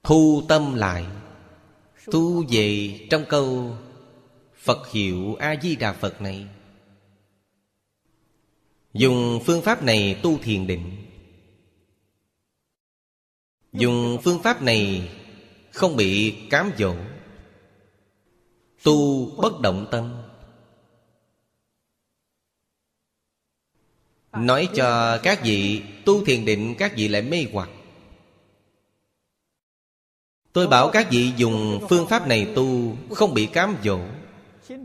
[0.02, 1.06] Thu tâm lại.
[2.12, 3.76] Thu về trong câu
[4.56, 6.46] Phật hiệu A-di-đà Phật này
[8.96, 10.96] Dùng phương pháp này tu thiền định.
[13.72, 15.10] Dùng phương pháp này
[15.72, 16.94] Không bị cám dỗ.
[18.82, 20.22] Tu bất động tâm.
[24.32, 27.68] Nói cho các vị tu thiền định, các vị lại mê hoặc.
[30.52, 34.00] Tôi bảo các vị dùng phương pháp này tu Không bị cám dỗ.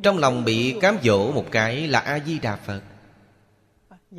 [0.04, 2.91] Trong lòng bị cám dỗ một cái là A-di-đà Phật.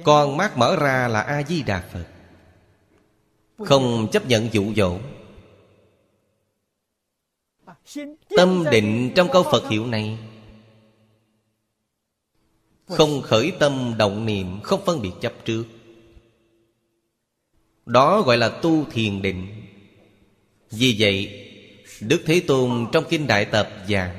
[0.04, 2.06] Con mắt mở ra là A-di-đà Phật.
[3.58, 4.98] Không chấp nhận dụ dỗ.
[8.36, 10.18] Tâm định trong câu Phật hiệu này.
[12.86, 15.64] Không khởi tâm động niệm Không phân biệt chấp trước.
[17.86, 19.62] Đó gọi là tu thiền định.
[20.70, 21.48] Vì vậy
[22.00, 24.18] Đức Thế Tôn trong Kinh Đại Tập giảng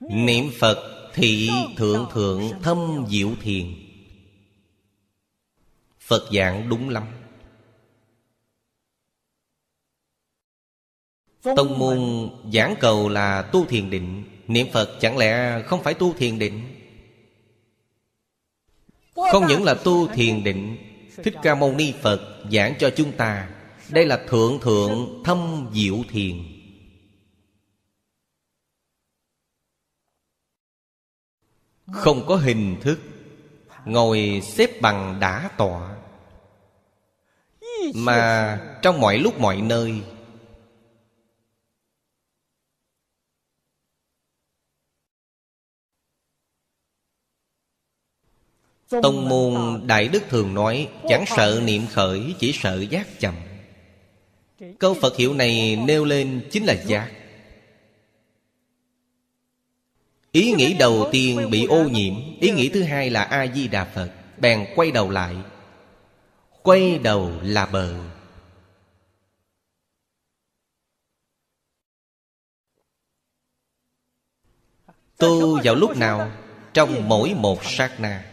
[0.00, 3.74] Niệm Phật thị thượng thượng thâm diệu thiền.
[6.00, 7.04] Phật giảng đúng lắm.
[11.42, 14.24] Tông môn giảng cầu là tu thiền định.
[14.48, 16.62] Niệm Phật chẳng lẽ không phải tu thiền định?
[19.14, 20.76] Không những là tu thiền định
[21.24, 23.48] Thích Ca Mâu Ni Phật giảng cho chúng ta.
[23.88, 26.51] Đây là thượng thượng thâm diệu thiền
[31.92, 32.98] Không có hình thức.
[33.84, 35.96] Ngồi xếp bằng đã tọa.
[37.94, 40.02] Mà trong mọi lúc, mọi nơi.
[49.02, 53.34] Tông môn Đại Đức thường nói, Chẳng sợ niệm khởi, Chỉ sợ giác chậm.
[54.78, 57.10] Câu Phật hiệu này nêu lên chính là giác.
[60.32, 64.10] Ý nghĩ đầu tiên bị ô nhiễm Ý nghĩ thứ hai là A-di-đà Phật.
[64.38, 65.36] Bèn quay đầu lại.
[66.62, 67.94] Quay đầu là bờ.
[75.16, 76.32] Tu vào lúc nào?
[76.74, 78.32] Trong mỗi một sát na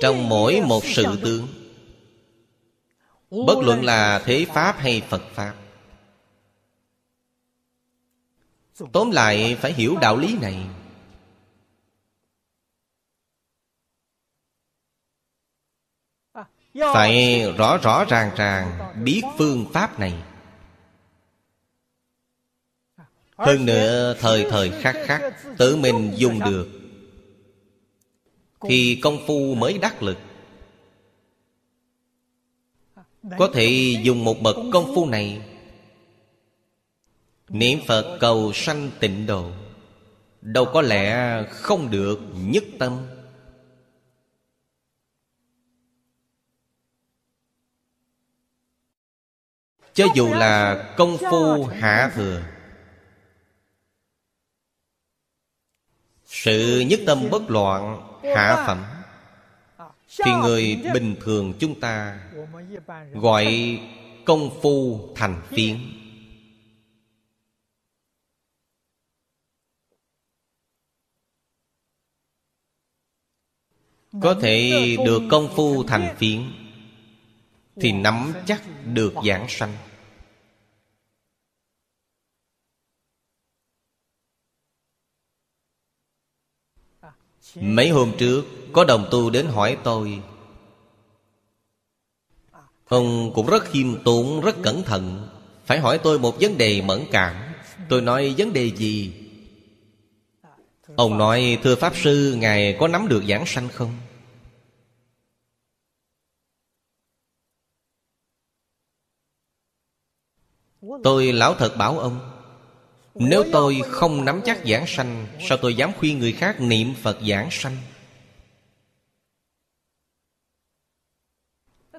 [0.00, 1.59] Trong mỗi một sự tướng
[3.30, 5.54] Bất luận là thế Pháp hay Phật Pháp.
[8.92, 10.66] Tóm lại, phải hiểu đạo lý này.
[16.74, 20.22] Phải rõ rõ ràng ràng Biết phương pháp này.
[23.36, 25.22] Hơn nữa, thời thời khắc khắc,
[25.58, 26.68] Tự mình dùng được,
[28.60, 30.18] Thì công phu mới đắc lực.
[33.22, 35.42] Có thể dùng một bậc công phu này.
[37.48, 39.50] Niệm Phật cầu sanh tịnh độ.
[40.40, 43.06] Đâu có lẽ không được nhất tâm.
[49.94, 52.42] Cho dù là công phu hạ thừa
[56.26, 58.99] Sự nhất tâm bất loạn hạ phẩm
[60.18, 62.20] thì người bình thường chúng ta
[63.12, 63.78] Gọi
[64.24, 65.76] công phu thành phiến.
[74.22, 76.40] Có thể được công phu thành phiến
[77.76, 79.72] Thì nắm chắc được giảng sanh.
[87.56, 90.22] Mấy hôm trước, Có đồng tu đến hỏi tôi.
[92.88, 95.28] Ông cũng rất khiêm tốn, Rất cẩn thận.
[95.66, 97.36] Phải hỏi tôi một vấn đề mẫn cảm.
[97.88, 99.12] Tôi nói, vấn đề gì?
[100.96, 103.92] Ông nói, thưa Pháp Sư, Ngài có nắm được giảng sanh không?
[111.04, 112.39] Tôi lão thật bảo ông
[113.22, 117.18] nếu tôi không nắm chắc giảng sanh, Sao tôi dám khuyên người khác niệm Phật
[117.28, 117.76] giảng sanh?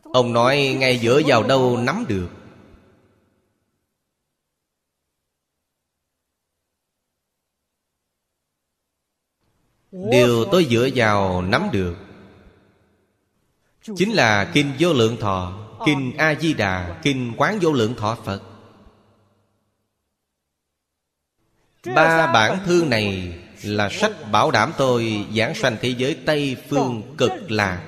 [0.03, 2.29] Ông nói, ngay giữa vào đâu nắm được.
[9.91, 11.95] Điều tôi dựa vào nắm được
[13.95, 18.50] Chính là Kinh Vô Lượng Thọ, Kinh A-di-đà Kinh Quán Vô Lượng Thọ Phật.
[21.85, 27.15] Ba bản thư này Là sách bảo đảm tôi Giảng sanh thế giới Tây Phương
[27.17, 27.87] cực lạc.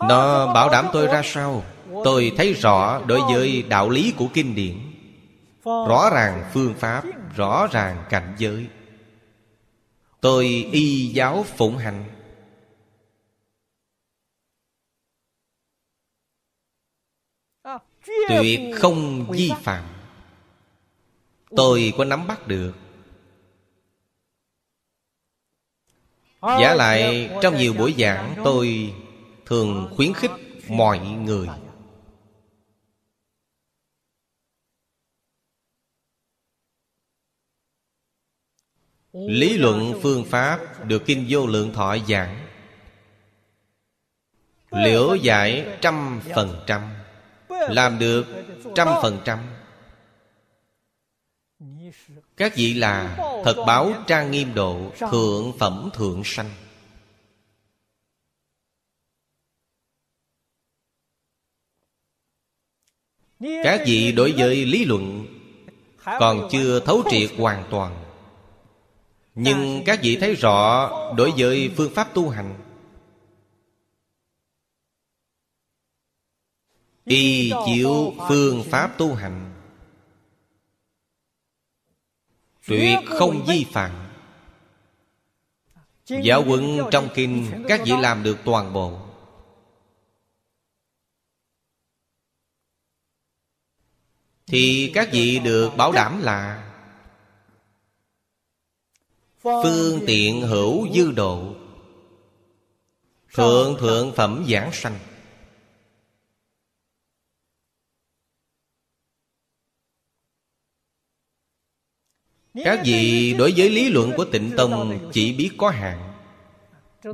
[0.00, 1.64] Nó bảo đảm tôi ra sao?
[2.04, 4.78] Tôi thấy rõ đối với đạo lý của kinh điển.
[5.64, 7.04] Rõ ràng phương pháp,
[7.36, 8.66] Rõ ràng cảnh giới.
[10.20, 12.04] Tôi y giáo phụng hành.
[18.06, 19.84] Tuyệt không vi phạm
[21.56, 22.72] Tôi có nắm bắt được.
[26.42, 28.94] Giả lại trong nhiều buổi giảng Tôi
[29.46, 30.30] thường khuyến khích
[30.68, 31.48] mọi người.
[39.12, 42.46] Lý luận phương pháp được Kinh Vô Lượng Thọ giảng.
[44.70, 46.91] Liễu giải trăm phần trăm
[47.68, 48.26] làm được
[48.74, 49.38] trăm phần trăm.
[52.36, 56.50] Các vị là thật báo trang nghiêm độ, Thượng phẩm thượng sanh.
[63.40, 65.26] Các vị đối với lý luận
[66.04, 68.04] Còn chưa thấu triệt hoàn toàn.
[69.34, 72.71] Nhưng các vị thấy rõ Đối với phương pháp tu hành
[77.04, 79.52] Y chịu phương pháp tu hành.
[82.66, 83.90] Tuyệt không vi phạm.
[86.06, 88.98] Giáo huấn trong kinh, Các vị làm được toàn bộ.
[94.46, 96.68] Thì các vị được bảo đảm là
[99.42, 101.54] Phương tiện hữu dư độ,
[103.34, 104.98] Thượng thượng phẩm giảng sanh.
[112.54, 116.12] Các vị đối với lý luận của tịnh Tông Chỉ biết có hạn,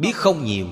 [0.00, 0.68] Biết không nhiều.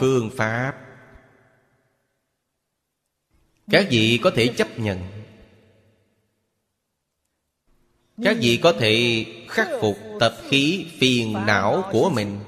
[0.00, 0.86] Phương pháp
[3.70, 4.98] các vị có thể chấp nhận,
[8.22, 12.40] các vị có thể khắc phục tập khí phiền não của mình,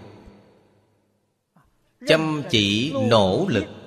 [2.06, 3.81] chăm chỉ nỗ lực.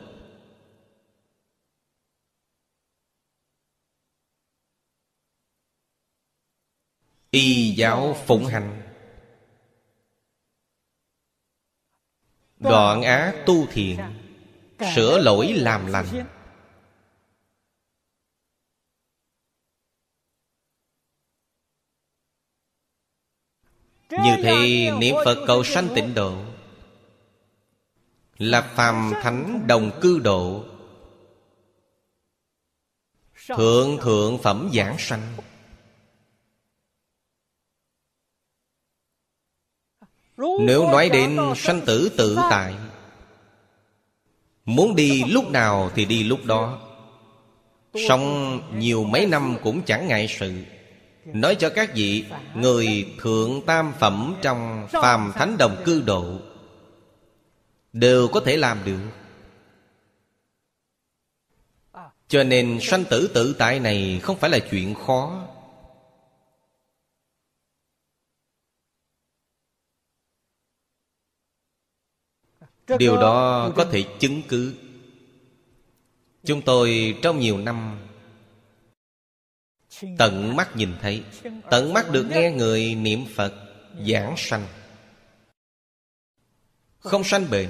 [7.36, 8.81] Y giáo phụng hành.
[12.59, 13.99] Đoạn á tu thiện
[14.95, 16.05] Sửa lỗi làm lành.
[24.09, 26.45] Như thế niệm Phật cầu sanh tịnh độ,
[28.38, 30.63] Là phàm thánh đồng cư độ,
[33.47, 35.36] Thượng thượng phẩm giảng sanh.
[40.38, 42.73] Nếu nói đến sanh tử tự tại,
[44.65, 46.79] Muốn đi lúc nào thì đi lúc đó.
[48.09, 50.53] Sống nhiều mấy năm cũng chẳng ngại sự.
[51.25, 52.25] Nói cho các vị,
[52.55, 56.25] Người thượng tam phẩm trong phàm thánh đồng cư độ,
[57.93, 58.99] Đều có thể làm được.
[62.27, 65.47] Cho nên sanh tử tự tại này không phải là chuyện khó.
[72.99, 74.73] Điều đó có thể chứng cứ.
[76.43, 77.97] Chúng tôi trong nhiều năm
[80.17, 81.23] tận mắt nhìn thấy
[81.71, 83.53] tận mắt được nghe người niệm phật
[84.07, 84.67] giảng sanh.
[86.99, 87.69] Không sanh bệnh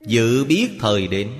[0.00, 1.32] dự biết thời đến.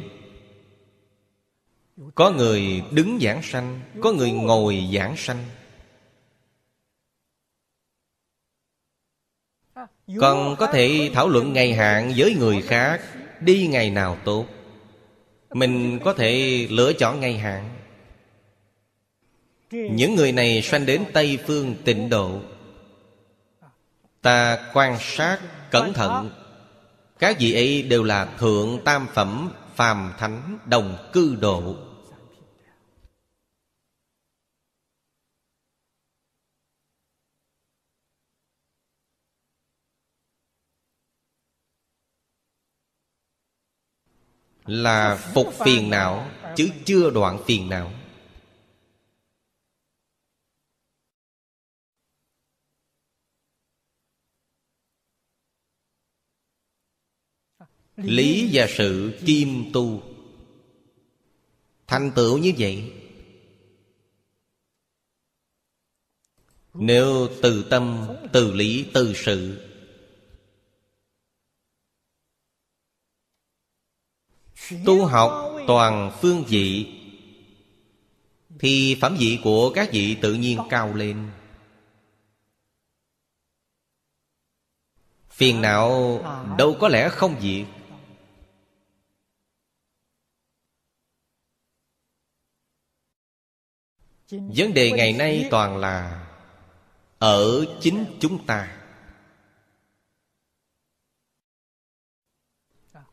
[2.14, 5.44] Có người đứng giảng sanh có người ngồi giảng sanh
[10.20, 13.00] Còn có thể thảo luận ngày hạn với người khác
[13.40, 14.46] Đi ngày nào tốt.
[15.52, 17.70] Mình có thể lựa chọn ngày hạn.
[19.70, 22.40] Những người này sanh đến tây phương tịnh độ.
[24.22, 25.38] Ta quan sát
[25.70, 26.30] cẩn thận.
[27.18, 31.76] Các vị ấy đều là thượng tam phẩm phàm thánh đồng cư độ
[44.66, 47.92] là phục phiền não, chứ chưa đoạn phiền não.
[57.96, 60.02] Lý và sự kim tu.
[61.86, 62.92] Thành tựu như vậy.
[66.74, 69.60] Nếu từ tâm, từ lý, từ sự
[74.86, 76.86] tu học toàn phương vị,
[78.58, 81.30] thì phẩm vị của các vị tự nhiên cao lên.
[85.30, 86.20] Phiền não
[86.58, 87.66] đâu có lẽ không diệt.
[94.30, 96.26] Vấn đề ngày nay toàn là
[97.18, 98.83] ở chính chúng ta.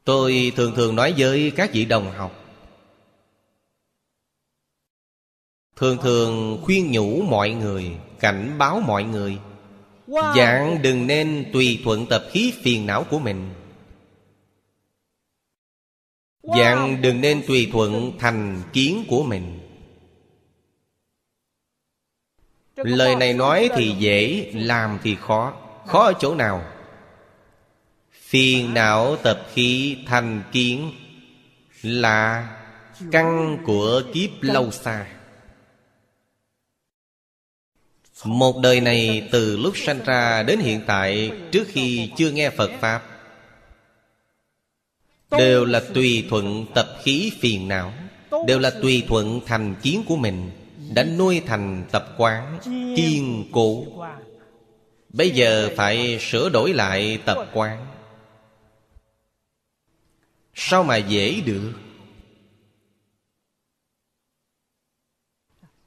[0.04, 2.38] Tôi thường thường nói với các vị đồng học.
[5.76, 9.38] Thường thường khuyên nhủ mọi người cảnh báo mọi người.
[10.08, 13.49] Dạng đừng nên tùy thuận tập khí phiền não của mình.
[16.43, 19.60] Dạng đừng nên tùy thuận thành kiến của mình.
[22.76, 25.54] Lời này nói thì dễ làm thì khó.
[25.86, 26.64] Khó ở chỗ nào
[28.32, 30.91] phiền não tập khí thành kiến
[31.82, 32.49] là
[33.11, 35.07] căn của kiếp lâu xa.
[38.25, 42.71] Một đời này từ lúc sanh ra đến hiện tại, trước khi chưa nghe phật
[42.79, 43.03] pháp,
[45.32, 47.93] đều là tùy thuận tập khí phiền não,
[48.47, 50.51] đều là tùy thuận thành kiến của mình,
[50.93, 52.59] đã nuôi thành tập quán
[52.95, 53.86] kiên cố.
[55.09, 57.90] Bây giờ phải sửa đổi lại tập quán
[60.54, 61.74] sao mà dễ được?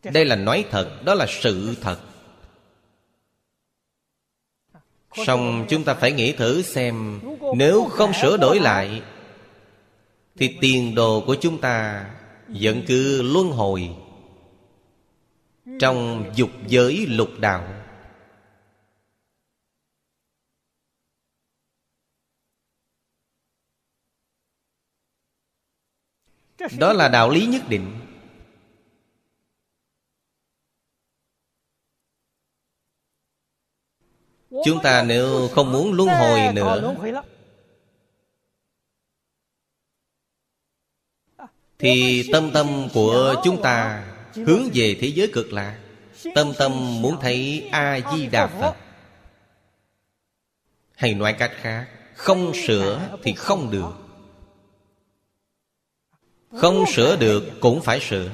[0.05, 2.01] Đây là nói thật, đó là sự thật.
[5.27, 7.21] Xong, chúng ta phải nghĩ thử xem,
[7.57, 9.03] Nếu không sửa đổi lại,
[10.37, 12.07] Thì tiền đồ của chúng ta
[12.49, 13.91] Vẫn cứ luân hồi
[15.81, 17.84] Trong dục giới lục đạo.
[26.79, 28.01] Đó là đạo lý nhất định.
[34.65, 36.95] Chúng ta nếu không muốn luân hồi nữa,
[41.79, 44.05] Thì tâm tâm của chúng ta
[44.35, 45.81] Hướng về thế giới cực lạc.
[46.35, 48.77] Tâm tâm muốn thấy A-di-đà Phật.
[50.95, 54.04] Hay nói cách khác, Không sửa thì không được.
[56.57, 58.31] Không sửa được cũng phải sửa.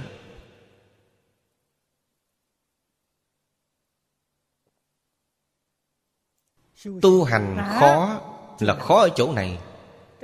[7.03, 8.21] Tu hành khó
[8.61, 9.59] là khó ở chỗ này.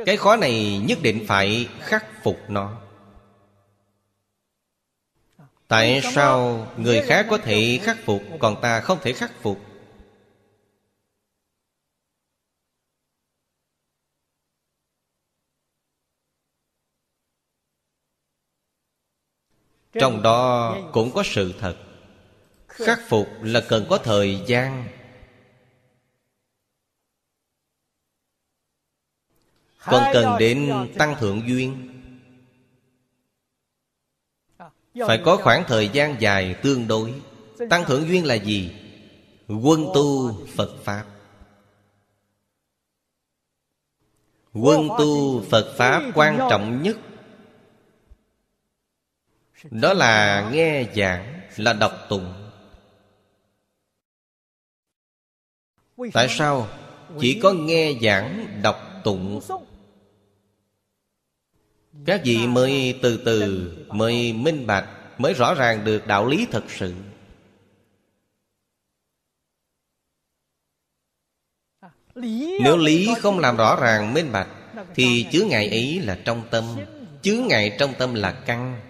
[0.07, 2.76] Cái khó này nhất định phải khắc phục nó.
[5.68, 9.59] Tại sao người khác có thể khắc phục, Còn ta không thể khắc phục?
[20.01, 21.76] Trong đó cũng có sự thật.
[22.68, 24.88] Khắc phục là cần có thời gian.
[29.84, 31.92] Còn cần đến tăng thượng duyên.
[35.07, 37.14] Phải có khoảng thời gian dài tương đối.
[37.70, 38.72] Tăng thượng duyên là gì?
[39.49, 41.05] Quân tu Phật Pháp.
[44.53, 46.97] Quân tu Phật Pháp quan trọng nhất
[49.65, 52.51] Đó là nghe giảng Là đọc tụng.
[56.13, 56.69] Tại sao?
[57.21, 59.41] Chỉ có nghe giảng, đọc tụng?
[62.07, 64.89] Các vị mới từ từ mới minh bạch
[65.19, 66.95] mới rõ ràng được đạo lý thật sự.
[72.63, 74.49] Nếu lý không làm rõ ràng minh bạch
[74.95, 76.65] thì chứa ngại ấy là trong tâm.
[77.23, 78.81] chứa ngại trong tâm là căn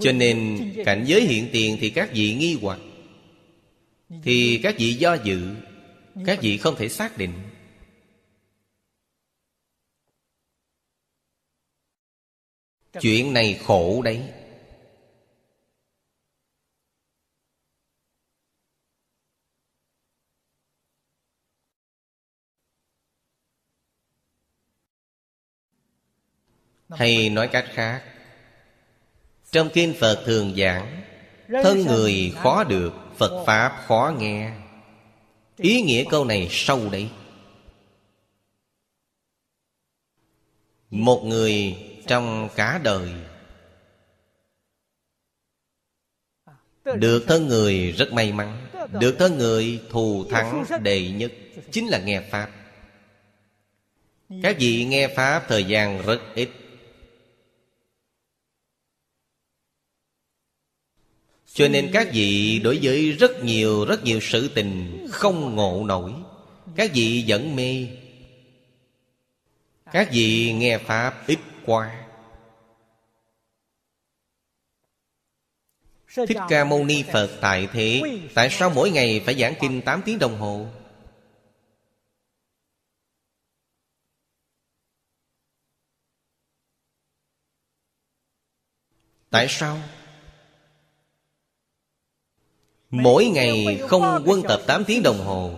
[0.00, 2.78] Cho nên cảnh giới hiện tiền thì các vị nghi hoặc.
[4.22, 5.54] Thì các vị do dự
[6.26, 7.32] Các vị không thể xác định.
[13.00, 14.32] Chuyện này khổ đấy.
[26.90, 28.07] Hay nói cách khác
[29.58, 31.02] Trong Kinh Phật thường giảng
[31.48, 34.52] Thân người khó được Phật Pháp khó nghe.
[35.56, 37.08] Ý nghĩa câu này sâu đấy.
[40.90, 43.08] Một người trong cả đời
[46.84, 48.66] Được thân người rất may mắn
[49.00, 51.32] Được thân người thù thắng đệ nhất
[51.70, 52.50] Chính là nghe Pháp.
[54.42, 56.48] Các vị nghe Pháp thời gian rất ít
[61.58, 66.12] Cho nên các vị đối với rất nhiều rất nhiều sự tình không ngộ nổi.
[66.76, 67.86] Các vị vẫn mê.
[69.92, 72.04] Các vị nghe Pháp ít qua.
[76.14, 78.02] Thích Ca Mâu Ni Phật tại thế,
[78.34, 80.66] Tại sao mỗi ngày phải giảng kinh 8 tiếng đồng hồ?
[89.30, 89.78] Tại sao?
[92.90, 95.50] Mỗi ngày không quân tập 8 tiếng đồng hồ.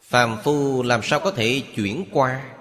[0.00, 2.56] Phàm phu làm sao có thể chuyển qua?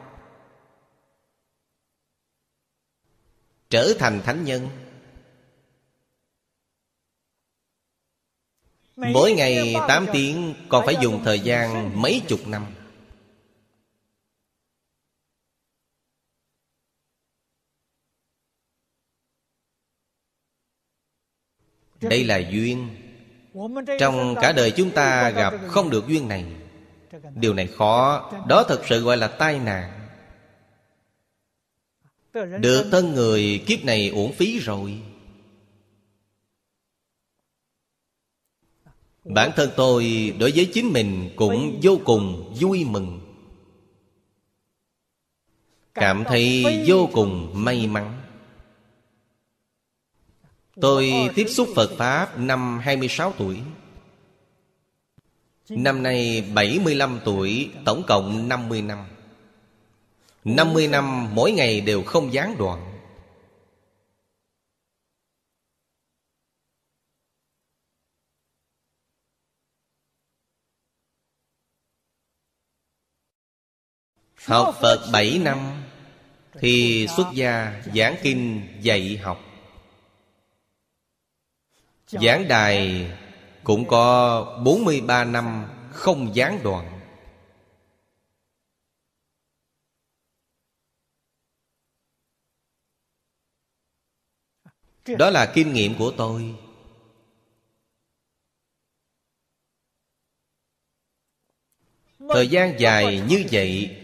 [3.69, 4.69] Trở thành thánh nhân.
[8.95, 12.65] Mỗi ngày 8 tiếng Còn phải dùng thời gian mấy chục năm.
[22.09, 22.89] Đây là duyên.
[23.99, 26.45] Trong cả đời chúng ta gặp không được duyên này.
[27.35, 28.31] Điều này khó.
[28.47, 30.07] Đó thật sự gọi là tai nạn.
[32.59, 35.01] Được thân người, kiếp này uổng phí rồi.
[39.23, 43.21] Bản thân tôi đối với chính mình cũng vô cùng vui mừng.
[45.93, 48.21] Cảm thấy vô cùng may mắn.
[50.81, 53.61] Tôi tiếp xúc Phật Pháp năm 26 tuổi.
[55.69, 59.05] Năm nay 75 tuổi, Tổng cộng 50 năm.
[60.43, 62.91] 50 năm mỗi ngày đều không gián đoạn.
[74.45, 75.83] Học Phật 7 năm
[76.59, 79.44] Thì xuất gia giảng kinh dạy học.
[82.07, 83.07] Giảng đài
[83.63, 86.91] cũng có 43 năm không gián đoạn.
[95.07, 96.55] Đó là kinh nghiệm của tôi.
[102.29, 104.01] Thời gian dài như vậy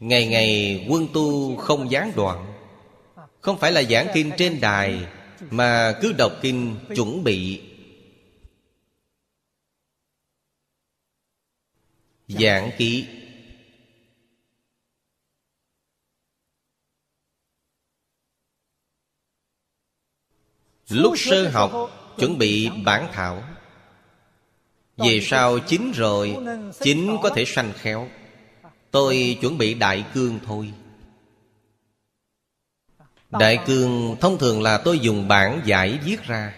[0.00, 2.52] Ngày ngày quân tu không gián đoạn.
[3.40, 5.06] Không phải là giảng kinh trên đài
[5.50, 7.62] mà cứ đọc kinh chuẩn bị.
[12.28, 13.06] Giảng ký.
[20.88, 21.72] Lúc sơ học,
[22.18, 23.42] chuẩn bị bản thảo.
[24.96, 26.36] Về sau chín rồi,
[26.80, 28.08] Chín có thể sanh khéo.
[28.90, 30.72] Tôi chuẩn bị đại cương thôi.
[33.30, 36.56] Đại cương thông thường là tôi dùng bản giải viết ra.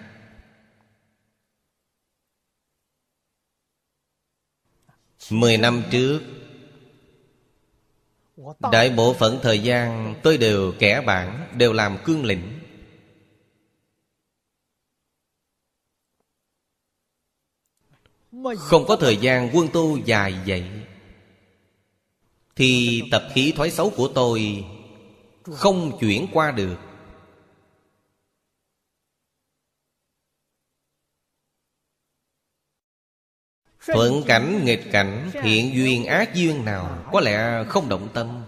[5.31, 6.21] Mười năm trước,
[8.73, 12.59] Đại bộ phận thời gian tôi đều kẻ bản, Đều làm cương lĩnh.
[18.59, 20.65] Không có thời gian quân tu dài vậy
[22.57, 24.65] Thì tập khí thoái xấu của tôi
[25.45, 26.77] không chuyển qua được.
[33.87, 38.45] Thuận cảnh, nghịch cảnh, Thiện duyên, ác duyên nào, Có lẽ không động tâm.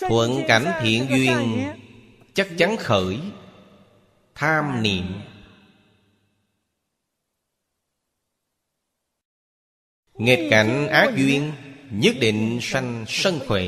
[0.00, 1.64] Thuận cảnh, thiện duyên,
[2.34, 3.20] Chắc chắn khởi,
[4.34, 5.31] Tham niệm.
[10.14, 11.52] Nghịch cảnh ác duyên
[11.94, 13.62] Nhất định sanh sân khỏe.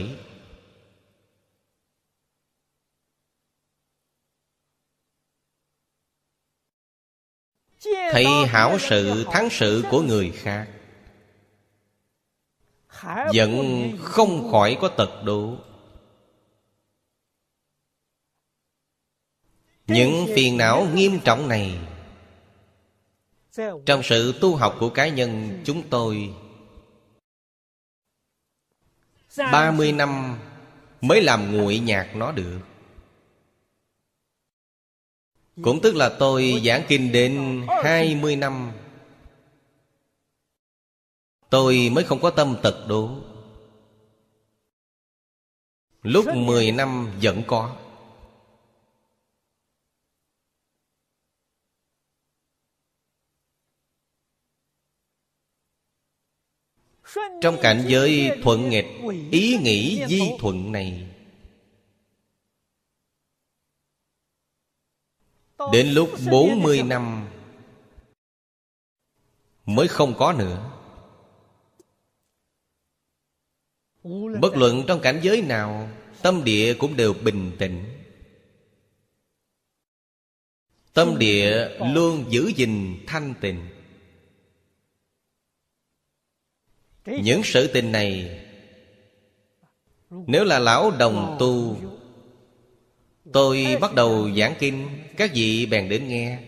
[7.82, 10.68] Thấy hảo sự thắng sự của người khác.
[13.34, 13.52] Vẫn
[14.00, 15.56] không khỏi có tật độ.
[19.86, 21.78] Những phiền não nghiêm trọng này
[23.86, 26.34] trong sự tu học của cá nhân chúng tôi
[29.36, 30.38] 30 năm
[31.00, 32.60] mới làm nguội nhạc nó được.
[35.62, 38.72] Cũng tức là tôi giảng kinh đến 20 năm.
[41.50, 43.10] Tôi mới không có tâm tật đố.
[46.02, 47.76] Lúc 10 năm vẫn có.
[57.40, 58.86] Trong cảnh giới thuận nghịch,
[59.30, 61.08] Ý nghĩ di thuận này,
[65.72, 67.28] Đến lúc 40 năm
[69.66, 70.70] Mới không có nữa.
[74.40, 75.88] Bất luận trong cảnh giới nào,
[76.22, 77.84] Tâm địa cũng đều bình tĩnh.
[80.92, 83.73] Tâm địa luôn giữ gìn thanh tịnh.
[87.06, 88.40] Những sự tình này
[90.10, 91.76] Nếu là lão đồng tu
[93.32, 96.38] Tôi bắt đầu giảng kinh Các vị bèn đến nghe.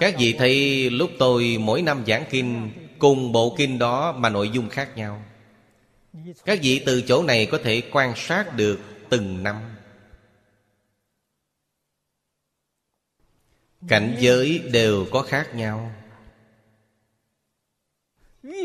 [0.00, 4.50] Các vị thấy lúc tôi mỗi năm giảng kinh Cùng bộ kinh đó mà nội
[4.50, 5.22] dung khác nhau.
[6.44, 9.56] Các vị từ chỗ này có thể quan sát được từng năm.
[13.88, 15.92] Cảnh giới đều có khác nhau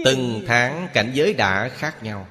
[0.03, 2.27] Từng tháng cảnh giới đã khác nhau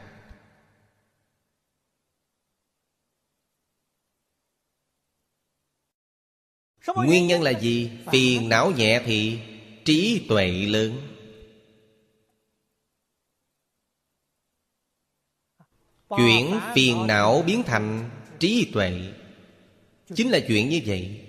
[6.94, 7.90] Nguyên nhân là gì?
[8.12, 9.38] Phiền não nhẹ thì
[9.84, 11.08] trí tuệ lớn
[16.08, 18.92] Chuyển phiền não biến thành trí tuệ
[20.14, 21.20] Chính là chuyện như vậy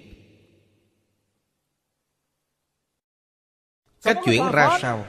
[4.02, 5.06] Cách chuyển ra sao?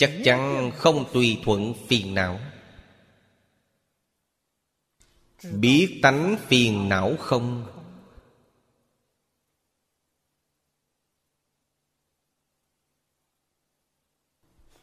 [0.00, 2.40] Chắc chắn không tùy thuận phiền não.
[5.52, 7.66] Biết tánh phiền não không?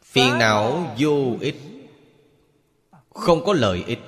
[0.02, 1.56] Phiền não vô ích.
[3.10, 4.00] Không có lợi ích.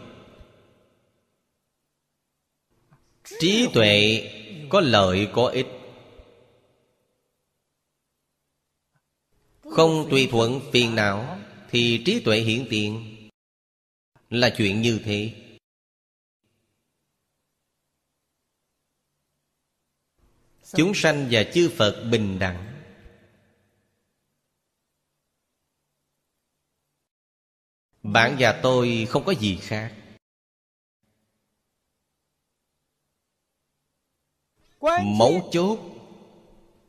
[3.24, 4.30] Trí tuệ
[4.68, 5.79] có lợi có ích
[9.70, 11.38] Không tùy thuận phiền não,
[11.70, 13.16] Thì trí tuệ hiển tiền
[14.30, 15.34] Là chuyện như thế.
[20.72, 22.66] Chúng sanh và chư Phật bình đẳng.
[28.02, 29.94] Bạn và tôi không có gì khác.
[35.04, 35.78] Mấu chốt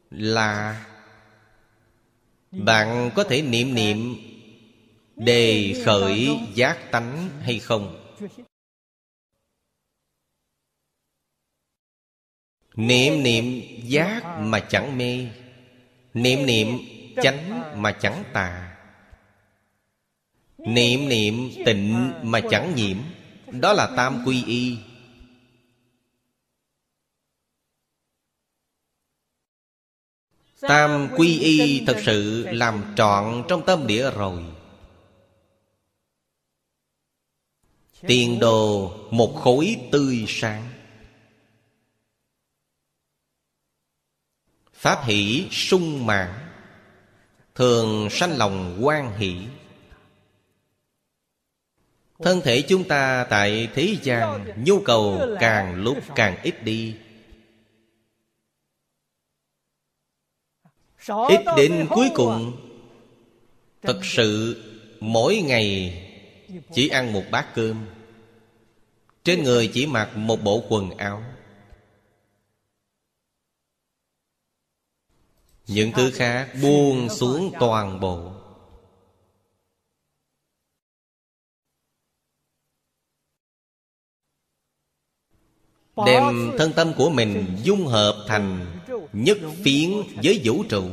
[0.09, 0.90] là
[2.51, 4.15] bạn có thể niệm niệm,
[5.15, 8.15] Đề khởi giác tánh hay không?
[12.75, 15.27] Niệm niệm giác mà chẳng mê,
[16.13, 16.67] Niệm niệm
[17.23, 18.77] chánh mà chẳng tà.
[20.57, 22.97] Niệm niệm tịnh mà chẳng nhiễm,
[23.47, 24.77] Đó là tam quy y.
[30.61, 34.43] Tam quy y thật sự làm trọn trong tâm địa rồi.
[38.01, 40.69] Tiền đồ một khối tươi sáng.
[44.73, 46.29] Pháp hỷ sung mãn.
[47.55, 49.35] Thường sanh lòng quan hỷ.
[52.19, 56.95] Thân thể chúng ta tại thế gian Nhu cầu càng lúc càng ít đi
[61.07, 62.57] Ít đến cuối cùng
[63.81, 64.63] Thật sự
[64.99, 65.97] mỗi ngày
[66.73, 67.85] Chỉ ăn một bát cơm.
[69.23, 71.23] Trên người chỉ mặc một bộ quần áo.
[75.67, 78.31] Những thứ khác buông xuống toàn bộ.
[86.05, 88.70] Đem thân tâm của mình dung hợp thành
[89.13, 89.91] Nhất phiến
[90.23, 90.89] với vũ trụ.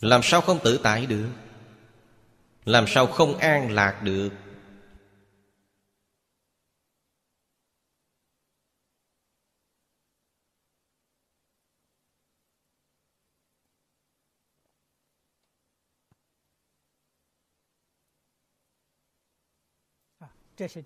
[0.00, 1.28] Làm sao không tự tại được?
[2.64, 4.30] Làm sao không an lạc được?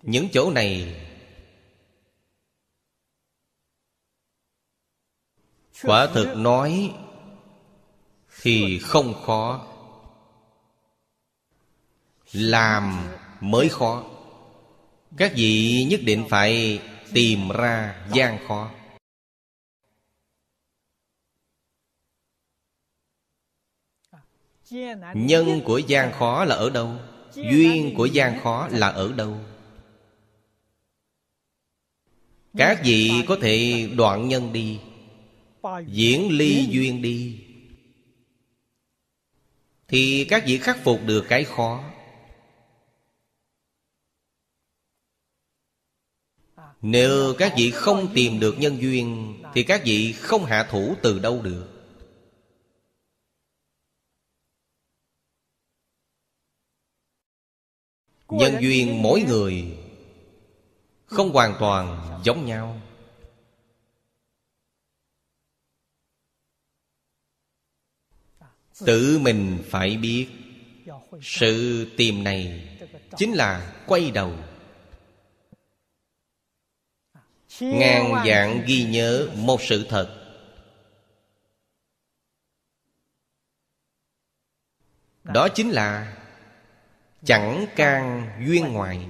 [0.01, 0.95] Những chỗ này
[5.83, 6.93] quả thực nói
[8.41, 9.67] thì không khó.
[12.31, 13.07] Làm
[13.39, 14.03] mới khó.
[15.17, 16.81] Các vị nhất định phải
[17.13, 18.71] tìm ra gian khó.
[25.13, 26.95] Nhân của gian khó là ở đâu?
[27.33, 29.37] Duyên của gian khó là ở đâu?
[32.57, 34.79] Các vị có thể đoạn nhân đi
[35.87, 37.45] diễn ly duyên đi.
[39.87, 41.83] Thì các vị khắc phục được cái khó.
[46.81, 51.19] Nếu các vị không tìm được nhân duyên, thì các vị không hạ thủ từ
[51.19, 51.67] đâu được.
[58.29, 59.77] Nhân duyên mỗi người
[61.05, 62.81] không hoàn toàn giống nhau.
[68.85, 70.27] Tự mình phải biết,
[71.21, 72.69] sự tìm này
[73.17, 74.33] chính là quay đầu.
[77.59, 80.15] Ngàn dạng ghi nhớ một sự thật.
[85.23, 86.17] Đó chính là
[87.23, 89.07] chẳng can duyên ngoài.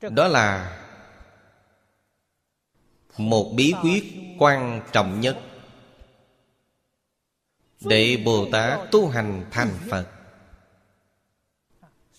[0.00, 0.82] Đó là
[3.18, 4.04] một bí quyết
[4.38, 5.38] quan trọng nhất.
[7.80, 10.06] Để bồ tát tu hành thành phật.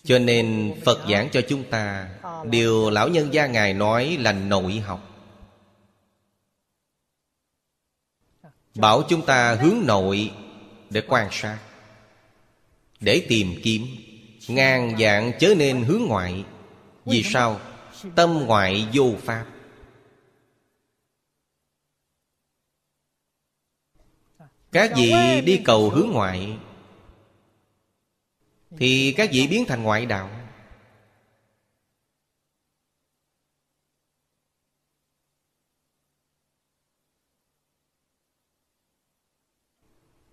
[0.04, 2.08] Cho nên phật giảng cho chúng ta,
[2.44, 5.04] điều lão nhân gia ngài nói là nội học.
[8.74, 10.32] Bảo chúng ta hướng nội
[10.90, 11.58] để quan sát,
[13.00, 13.86] để tìm kiếm
[14.48, 16.44] ngàn dạng chớ nên hướng ngoại.
[17.04, 17.60] Vì sao?
[18.14, 19.44] Tâm ngoại vô pháp.
[24.72, 25.12] Các vị
[25.44, 26.58] đi cầu hướng ngoại?
[28.78, 30.30] Thì các vị biến thành ngoại đạo?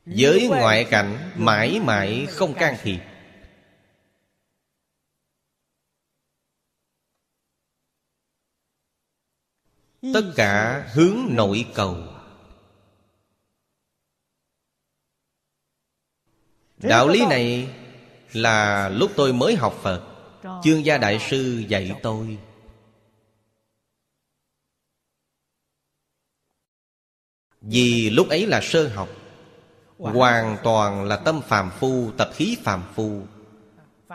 [0.05, 2.99] Giới ngoại cảnh mãi mãi không can thiệp.
[10.13, 12.14] Tất cả hướng nội cầu
[16.77, 17.69] Đạo lý này
[18.33, 20.01] là lúc tôi mới học Phật
[20.63, 22.37] Chương gia đại sư dạy tôi.
[27.61, 29.09] Vì lúc ấy là sơ học
[29.97, 33.21] Hoàn toàn là tâm phàm phu Tập khí phàm phu.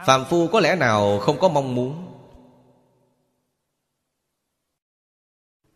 [0.07, 2.07] Phàm phu có lẽ nào không có mong muốn?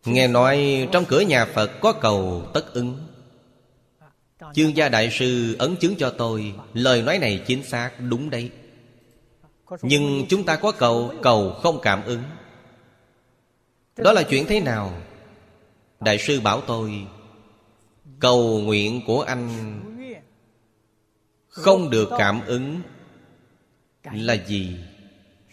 [0.05, 3.14] Nghe nói trong cửa nhà Phật có cầu tất ứng
[4.55, 8.51] Chương gia đại sư ấn chứng cho tôi, Lời nói này chính xác, đúng đấy.
[9.81, 12.23] Nhưng chúng ta có cầu Cầu không cảm ứng.
[13.97, 15.01] Đó là chuyện thế nào?
[15.99, 17.07] Đại sư bảo tôi,
[18.19, 19.49] Cầu nguyện của anh
[21.47, 22.81] Không được cảm ứng
[24.11, 24.77] Là gì?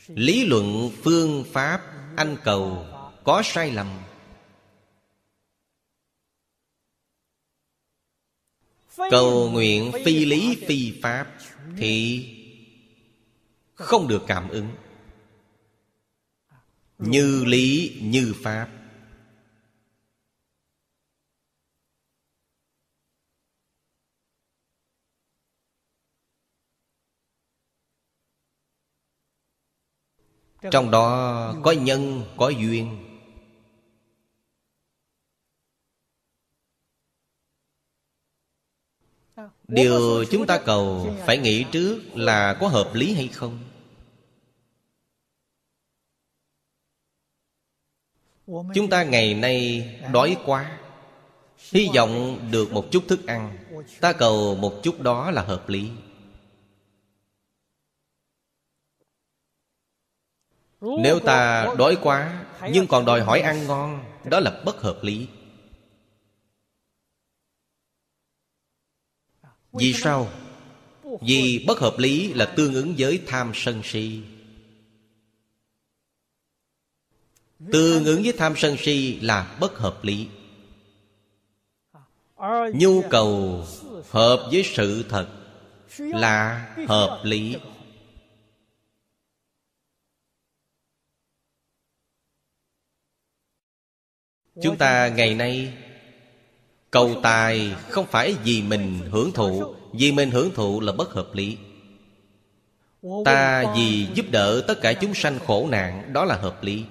[0.06, 1.80] Lý luận phương pháp
[2.16, 2.86] Anh cầu
[3.24, 3.88] Có sai lầm.
[8.96, 11.26] Cầu nguyện phi lý phi pháp
[11.76, 12.26] Thì
[13.74, 14.68] không được cảm ứng.
[16.98, 18.68] Như lý như pháp.
[30.70, 33.11] Trong đó có nhân, có duyên.
[39.72, 43.58] Điều chúng ta cầu phải nghĩ trước là có hợp lý hay không?
[48.46, 50.78] Chúng ta ngày nay đói quá,
[51.70, 53.58] Hy vọng được một chút thức ăn.
[54.00, 55.90] Ta cầu một chút đó là hợp lý.
[60.80, 65.28] Nếu ta đói quá Nhưng còn đòi hỏi ăn ngon, Đó là bất hợp lý.
[69.72, 70.32] Vì sao?
[71.20, 74.20] Vì bất hợp lý là tương ứng với tham sân si.
[77.72, 80.28] Tương ứng với tham sân si là bất hợp lý.
[82.74, 83.64] Nhu cầu
[84.10, 85.28] hợp với sự thật
[85.98, 87.56] Là hợp lý.
[94.62, 95.74] Chúng ta ngày nay
[96.92, 101.28] Cầu tài không phải vì mình hưởng thụ, Vì mình hưởng thụ là bất hợp
[101.32, 101.58] lý.
[103.24, 106.84] Ta vì giúp đỡ tất cả chúng sanh khổ nạn, Đó là hợp lý.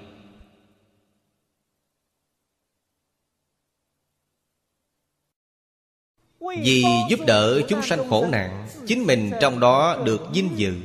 [6.39, 10.75] Vì giúp đỡ chúng sanh khổ nạn, Chính mình trong đó được vinh dự.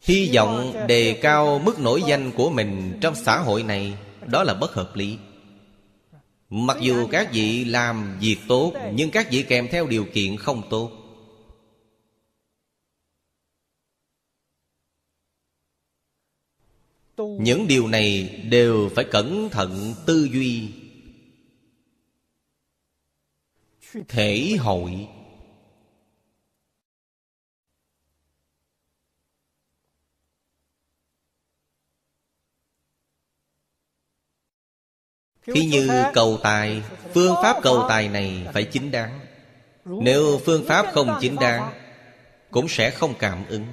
[0.00, 3.98] Hy vọng đề cao mức nổi danh của mình trong xã hội này.
[4.30, 5.18] Đó là bất hợp lý.
[6.50, 10.62] Mặc dù các vị làm việc tốt, Nhưng các vị kèm theo điều kiện không
[10.70, 10.92] tốt.
[17.40, 20.68] Những điều này đều phải cẩn thận tư duy.
[24.08, 25.08] Thể hội.
[35.54, 36.82] Khi như cầu tài,
[37.14, 39.20] Phương pháp cầu tài này phải chính đáng.
[39.84, 41.72] Nếu phương pháp không chính đáng,
[42.50, 43.66] Cũng sẽ không cảm ứng.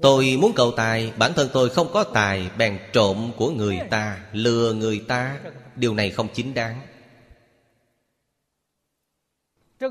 [0.00, 4.18] Tôi muốn cầu tài, Bản thân tôi không có tài, Bèn trộm của người ta,
[4.32, 5.40] Lừa người ta.
[5.76, 6.80] Điều này không chính đáng.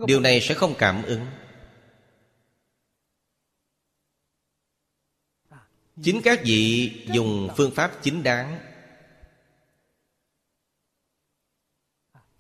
[0.08, 1.26] Điều này sẽ không cảm ứng.
[6.04, 8.60] Chính các vị dùng phương pháp chính đáng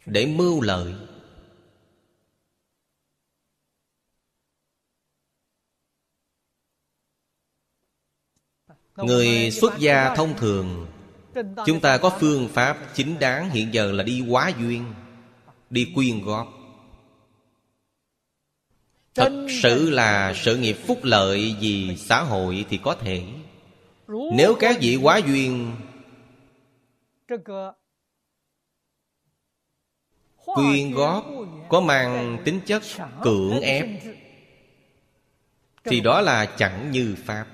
[0.06, 0.94] Để mưu lợi.
[8.96, 10.88] Người xuất gia thông thường,
[11.66, 14.94] Chúng ta có phương pháp chính đáng hiện giờ là đi quá duyên,
[15.70, 16.54] Đi quyên góp.
[19.16, 23.24] Thật sự là sự nghiệp phúc lợi vì xã hội thì có thể.
[24.08, 25.76] Nếu các vị quá duyên,
[30.46, 31.26] Quyên góp
[31.70, 32.84] có mang tính chất
[33.24, 33.86] cưỡng ép,
[35.84, 37.48] Thì đó là chẳng như Pháp.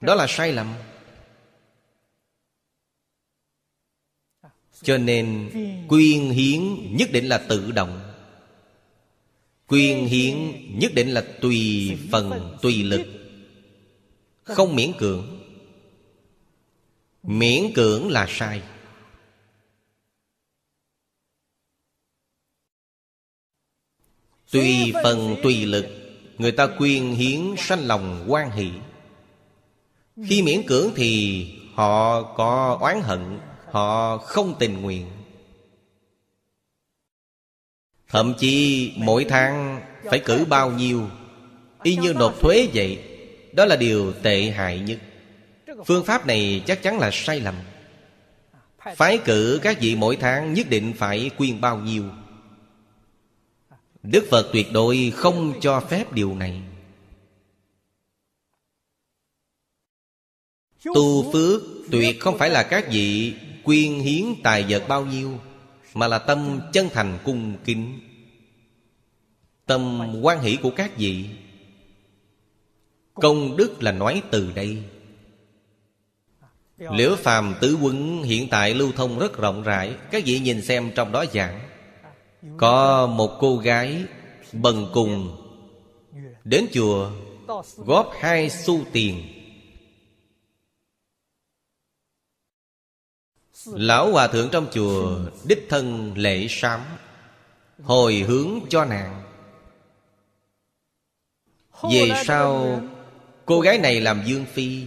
[0.00, 0.74] Đó là sai lầm.
[4.82, 5.50] Cho nên
[5.88, 6.62] quyên hiến
[6.96, 8.12] nhất định là tự động.
[9.66, 10.36] Quyên hiến
[10.78, 13.15] nhất định là tùy phần, tùy lực.
[14.46, 15.40] Không miễn cưỡng.
[17.22, 18.62] Miễn cưỡng là sai.
[24.50, 25.86] Tùy phần tùy lực,
[26.38, 28.70] Người ta quyên hiến sanh lòng quan hỷ.
[30.24, 33.38] Khi miễn cưỡng thì họ có oán hận,
[33.70, 35.06] Họ không tình nguyện.
[38.08, 41.10] Thậm chí mỗi tháng phải cử bao nhiêu,
[41.82, 43.05] Y như nộp thuế vậy.
[43.56, 44.98] Đó là điều tệ hại nhất.
[45.86, 47.54] Phương pháp này chắc chắn là sai lầm.
[48.96, 52.04] Phái cử các vị mỗi tháng nhất định phải quyên bao nhiêu.
[54.02, 56.62] Đức Phật tuyệt đối không cho phép điều này.
[60.84, 63.34] Tu phước tuyệt không phải là các vị
[63.64, 65.40] quyên hiến tài vật bao nhiêu,
[65.94, 68.00] Mà là tâm chân thành cung kính.
[69.66, 71.24] Tâm quan hỷ của các vị
[73.20, 74.82] Công đức là nói từ đây.
[76.78, 80.92] Liễu phàm tứ quân hiện tại lưu thông rất rộng rãi, Các vị nhìn xem
[80.94, 81.60] trong đó giảng.
[82.56, 84.04] Có một cô gái
[84.52, 85.36] bần cùng
[86.44, 87.10] Đến chùa,
[87.76, 89.22] góp hai xu tiền.
[93.66, 96.80] Lão hòa thượng trong chùa Đích thân lễ sám,
[97.82, 99.22] Hồi hướng cho nàng.
[101.82, 102.80] Về sau
[103.46, 104.86] Cô gái này làm dương phi,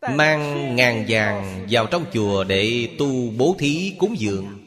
[0.00, 4.58] Mang ngàn vàng vào trong chùa Để tu bố thí cúng dường.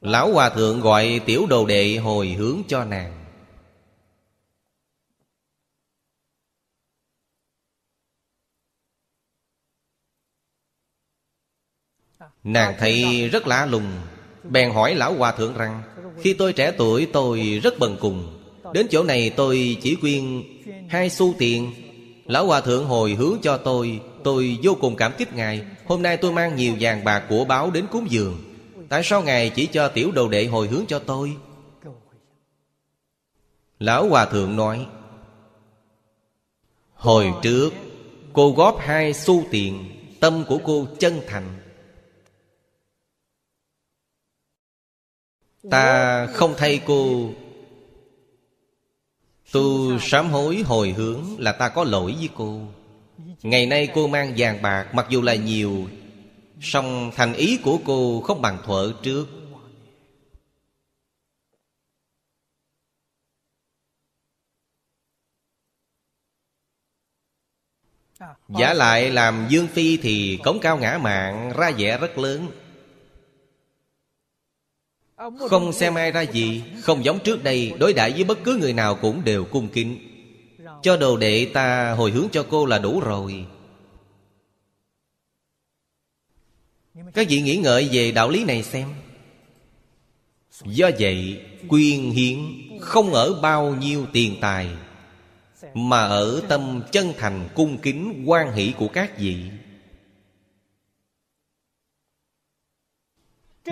[0.00, 3.24] Lão Hòa Thượng gọi tiểu đồ đệ hồi hướng cho nàng.
[12.44, 13.92] Nàng thấy rất lạ lùng,
[14.44, 15.82] Bèn hỏi Lão Hòa Thượng rằng,
[16.22, 18.37] Khi tôi trẻ tuổi, tôi rất bần cùng.
[18.72, 20.42] Đến chỗ này tôi chỉ quyên
[20.88, 21.72] Hai xu tiền.
[22.26, 25.66] Lão Hòa Thượng hồi hướng cho tôi Tôi vô cùng cảm kích Ngài.
[25.86, 28.38] Hôm nay tôi mang nhiều vàng bạc của báo đến cúng dường.
[28.88, 31.36] Tại sao Ngài chỉ cho tiểu đồ đệ hồi hướng cho tôi?
[33.78, 34.86] Lão Hòa Thượng nói,
[36.94, 37.70] Hồi trước,
[38.32, 39.84] Cô góp hai xu tiền,
[40.20, 41.58] Tâm của cô chân thành.
[45.70, 47.30] Ta không thay cô
[49.52, 52.60] Tu sám hối hồi hướng là ta có lỗi với cô.
[53.42, 55.88] Ngày nay cô mang vàng bạc, Mặc dù là nhiều,
[56.60, 59.26] song thành ý của cô không bằng thuở trước.
[68.48, 72.50] Giả lại làm Dương Phi thì cống cao ngã mạng, ra vẻ rất lớn.
[75.48, 78.72] Không xem ai ra gì Không giống trước đây Đối đãi với bất cứ người
[78.72, 79.98] nào cũng đều cung kính.
[80.82, 83.46] Cho đồ đệ ta hồi hướng cho cô là đủ rồi.
[87.14, 88.88] Các vị nghĩ ngợi về đạo lý này xem.
[90.64, 92.38] Do vậy Quyên hiến
[92.80, 94.68] Không ở bao nhiêu tiền tài
[95.74, 99.36] Mà ở tâm chân thành cung kính quan hỷ của các vị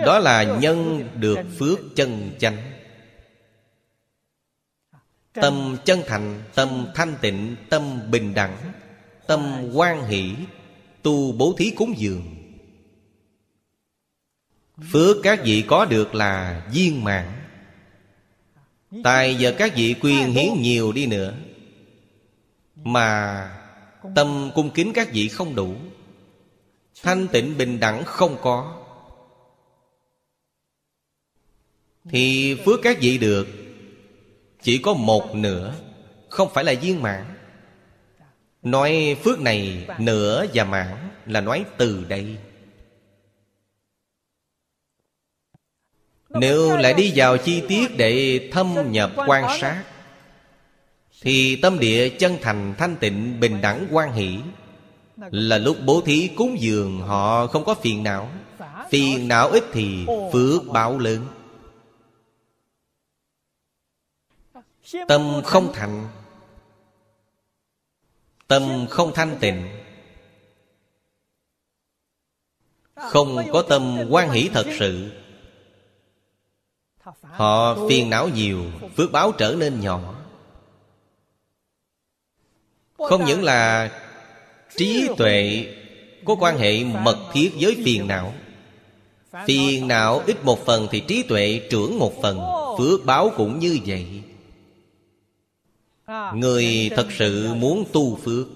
[0.05, 2.57] Đó là nhân được phước chân chánh.
[5.33, 8.57] Tâm chân thành, Tâm thanh tịnh, Tâm bình đẳng,
[9.27, 10.35] Tâm quan hỷ,
[11.01, 12.35] Tu bố thí cúng dường.
[14.91, 17.33] Phước các vị có được là viên mạng.
[19.03, 21.33] Tài giờ các vị quyên hiến nhiều đi nữa,
[22.75, 23.51] Mà
[24.15, 25.75] tâm cung kính các vị không đủ.
[27.03, 28.86] Thanh tịnh bình đẳng không có.
[32.09, 33.47] Thì phước các vị được.
[34.61, 35.73] Chỉ có một nửa,
[36.29, 37.25] Không phải là viên mãn.
[38.61, 42.37] Nói phước này nửa và mãn Là nói từ đây.
[46.29, 49.83] Nếu lại đi vào chi tiết để thâm nhập quan sát,
[51.21, 54.37] Thì tâm địa chân thành, thanh tịnh, bình đẳng quan hỷ.
[55.31, 58.31] Là lúc bố thí cúng dường, họ không có phiền não.
[58.89, 61.25] Phiền não ít thì phước báo lớn.
[65.07, 66.07] Tâm không thành.
[68.47, 69.67] Tâm không thanh tịnh.
[72.95, 75.11] Không có tâm quan hỷ thật sự.
[77.21, 78.65] Họ phiền não nhiều,
[78.95, 80.15] Phước báo trở nên nhỏ.
[82.97, 83.91] Không những là
[84.75, 85.65] Trí tuệ
[86.25, 88.33] Có quan hệ mật thiết với phiền não.
[89.45, 92.39] Phiền não ít một phần Thì trí tuệ trưởng một phần,
[92.77, 94.23] Phước báo cũng như vậy.
[96.33, 98.47] Người thật sự muốn tu phước.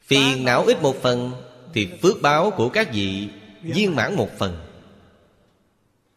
[0.00, 1.32] Phiền não ít một phần,
[1.74, 3.28] Thì phước báo của các vị
[3.62, 4.66] viên mãn một phần.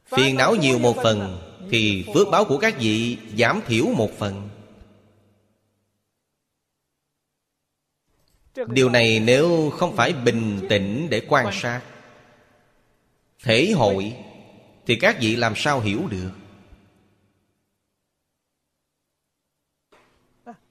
[0.05, 1.39] Phiền não nhiều một phần,
[1.71, 4.49] Thì phước báo của các vị giảm thiểu một phần.
[8.67, 11.81] Điều này nếu không phải bình tĩnh để quan sát,
[13.43, 14.15] Thể hội,
[14.85, 16.31] Thì các vị làm sao hiểu được?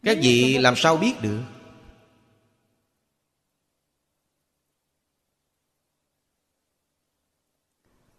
[0.09, 1.43] Các vị làm sao biết được?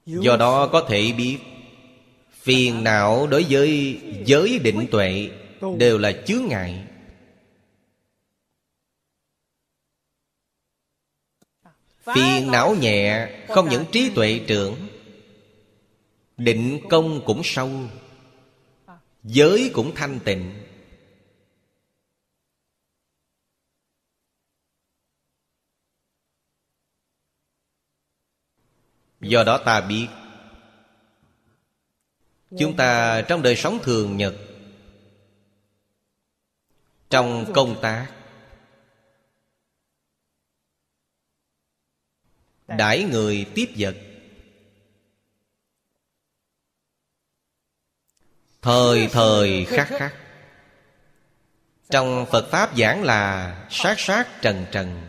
[0.05, 1.37] Do đó có thể biết,
[2.31, 5.29] Phiền não đối với giới định tuệ
[5.77, 6.83] Đều là chướng ngại.
[12.15, 14.87] Phiền não nhẹ, Không những trí tuệ trưởng,
[16.37, 17.69] Định công cũng sâu,
[19.23, 20.68] Giới cũng thanh tịnh.
[29.21, 30.07] Do đó ta biết.
[32.59, 34.35] Chúng ta trong đời sống thường nhật,
[37.09, 38.11] Trong công tác,
[42.67, 43.95] Đãi người tiếp vật,
[48.61, 50.15] Thời thời khắc khắc.
[51.89, 55.08] Trong Phật Pháp giảng là sát sát trần trần.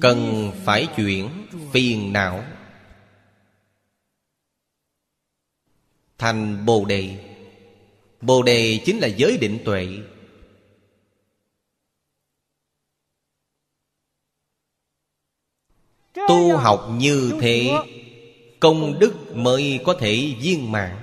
[0.00, 2.44] Cần phải chuyển phiền não.
[6.18, 7.34] Thành Bồ Đề.
[8.20, 9.88] Bồ Đề chính là giới định tuệ.
[16.14, 17.70] Tu học như thế,
[18.60, 20.98] Công đức mới có thể viên mãn.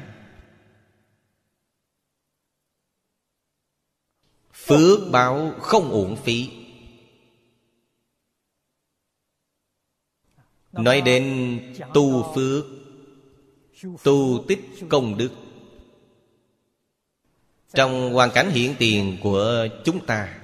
[4.53, 6.59] Phước báo không uổng phí.
[10.72, 11.60] Nói đến
[11.94, 12.66] tu phước
[14.04, 14.60] Tu tích
[14.90, 15.30] công đức.
[17.74, 20.38] Trong hoàn cảnh hiện tiền của chúng ta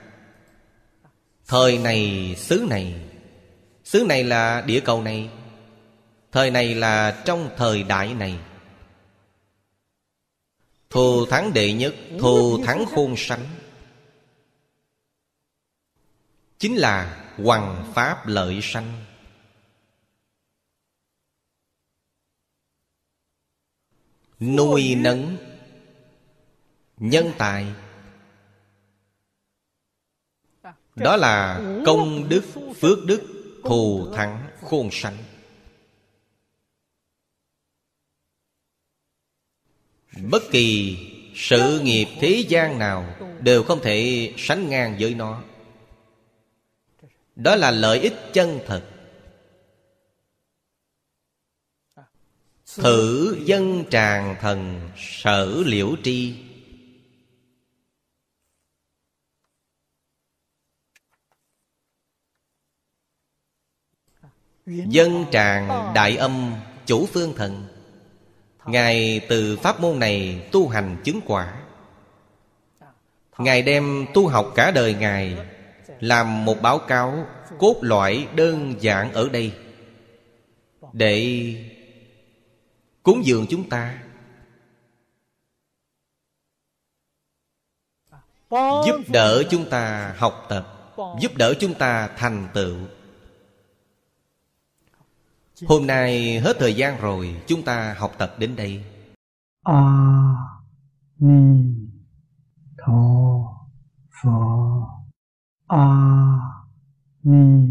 [1.47, 2.93] Thời này, xứ này
[3.83, 5.29] Xứ này là địa cầu này
[6.31, 8.39] Thời này là trong thời đại này.
[10.89, 13.45] Thù thắng đệ nhất Thù thắng khôn sánh
[16.57, 19.05] Chính là hoằng Pháp lợi sanh.
[24.39, 25.37] Nuôi nấng
[26.97, 27.65] Nhân tài.
[30.95, 32.43] Đó là công đức,
[32.79, 33.21] phước đức,
[33.63, 35.17] thù thắng, khôn sánh
[40.31, 40.97] Bất kỳ
[41.35, 45.43] sự nghiệp thế gian nào Đều không thể sánh ngang với nó.
[47.35, 48.94] Đó là lợi ích chân thật.
[52.75, 56.35] Thử dân tràng thần sở liễu tri.
[64.65, 66.53] Dân tràng đại âm
[66.85, 67.67] chủ phương thần.
[68.65, 71.61] Ngài từ pháp môn này tu hành chứng quả.
[73.37, 75.37] Ngài đem tu học cả đời Ngài,
[75.99, 77.25] Làm một báo cáo
[77.59, 79.53] cốt loại đơn giản ở đây.
[80.93, 81.53] Để
[83.05, 84.03] cúng dường chúng ta.
[88.85, 90.75] Giúp đỡ chúng ta học tập
[91.19, 92.75] giúp đỡ chúng ta thành tựu.
[95.67, 98.83] Hôm nay hết thời gian rồi chúng ta học tập đến đây.
[99.63, 99.81] A
[101.19, 101.75] ni
[102.77, 102.93] tho
[104.23, 104.87] pho.
[105.67, 105.87] A
[107.23, 107.67] ni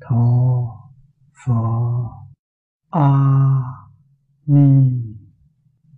[0.00, 0.26] tho
[1.46, 2.10] pho.
[2.90, 3.73] A à,
[4.46, 5.16] 弥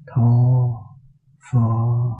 [0.06, 0.80] 陀
[1.38, 2.06] 佛。